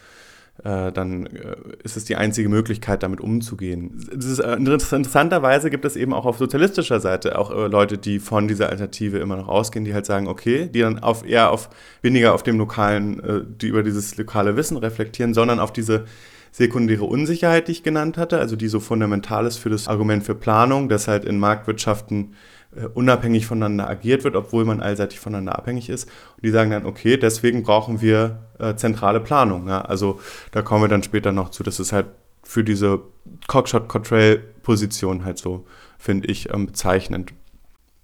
[0.64, 4.09] äh, dann äh, ist es die einzige Möglichkeit, damit umzugehen.
[4.11, 8.49] Ist, äh, interessanterweise gibt es eben auch auf sozialistischer Seite auch äh, Leute, die von
[8.49, 11.68] dieser Alternative immer noch ausgehen, die halt sagen, okay, die dann auf eher auf
[12.01, 16.05] weniger auf dem lokalen, äh, die über dieses lokale Wissen reflektieren, sondern auf diese
[16.53, 20.34] sekundäre Unsicherheit, die ich genannt hatte, also die so fundamental ist für das Argument für
[20.34, 22.34] Planung, dass halt in Marktwirtschaften
[22.76, 26.05] äh, unabhängig voneinander agiert wird, obwohl man allseitig voneinander abhängig ist.
[26.36, 29.66] Und die sagen dann, okay, deswegen brauchen wir äh, zentrale Planung.
[29.66, 29.80] Ja?
[29.80, 30.20] Also
[30.53, 31.62] da kommen wir dann später noch zu.
[31.62, 32.07] Das ist halt
[32.42, 33.00] für diese
[33.46, 35.64] Cockshot-Cottrail-Position halt so,
[35.98, 37.32] finde ich, ähm, bezeichnend.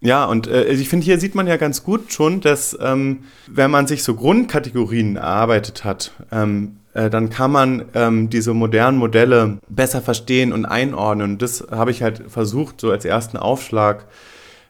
[0.01, 3.71] Ja, und äh, ich finde, hier sieht man ja ganz gut schon, dass ähm, wenn
[3.71, 9.59] man sich so Grundkategorien erarbeitet hat, ähm, äh, dann kann man ähm, diese modernen Modelle
[9.69, 11.33] besser verstehen und einordnen.
[11.33, 14.07] Und das habe ich halt versucht, so als ersten Aufschlag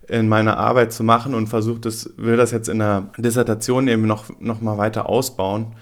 [0.08, 4.06] in meiner Arbeit zu machen und versucht, das, will das jetzt in der Dissertation eben
[4.06, 5.74] noch, noch mal weiter ausbauen,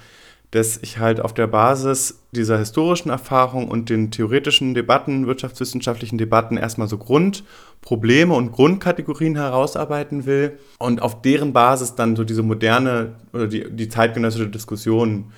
[0.50, 6.56] dass ich halt auf der Basis dieser historischen Erfahrung und den theoretischen Debatten, wirtschaftswissenschaftlichen Debatten
[6.56, 13.14] erstmal so Grundprobleme und Grundkategorien herausarbeiten will und auf deren Basis dann so diese moderne
[13.32, 15.32] oder die, die zeitgenössische Diskussion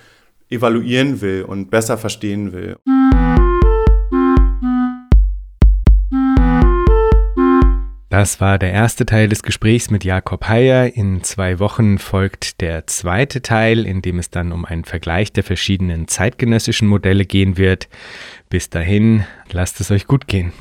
[0.50, 2.76] evaluieren will und besser verstehen will.
[8.10, 10.96] Das war der erste Teil des Gesprächs mit Jakob Heyer.
[10.96, 15.44] In zwei Wochen folgt der zweite Teil, in dem es dann um einen Vergleich der
[15.44, 17.88] verschiedenen zeitgenössischen Modelle gehen wird.
[18.48, 20.52] Bis dahin, lasst es euch gut gehen.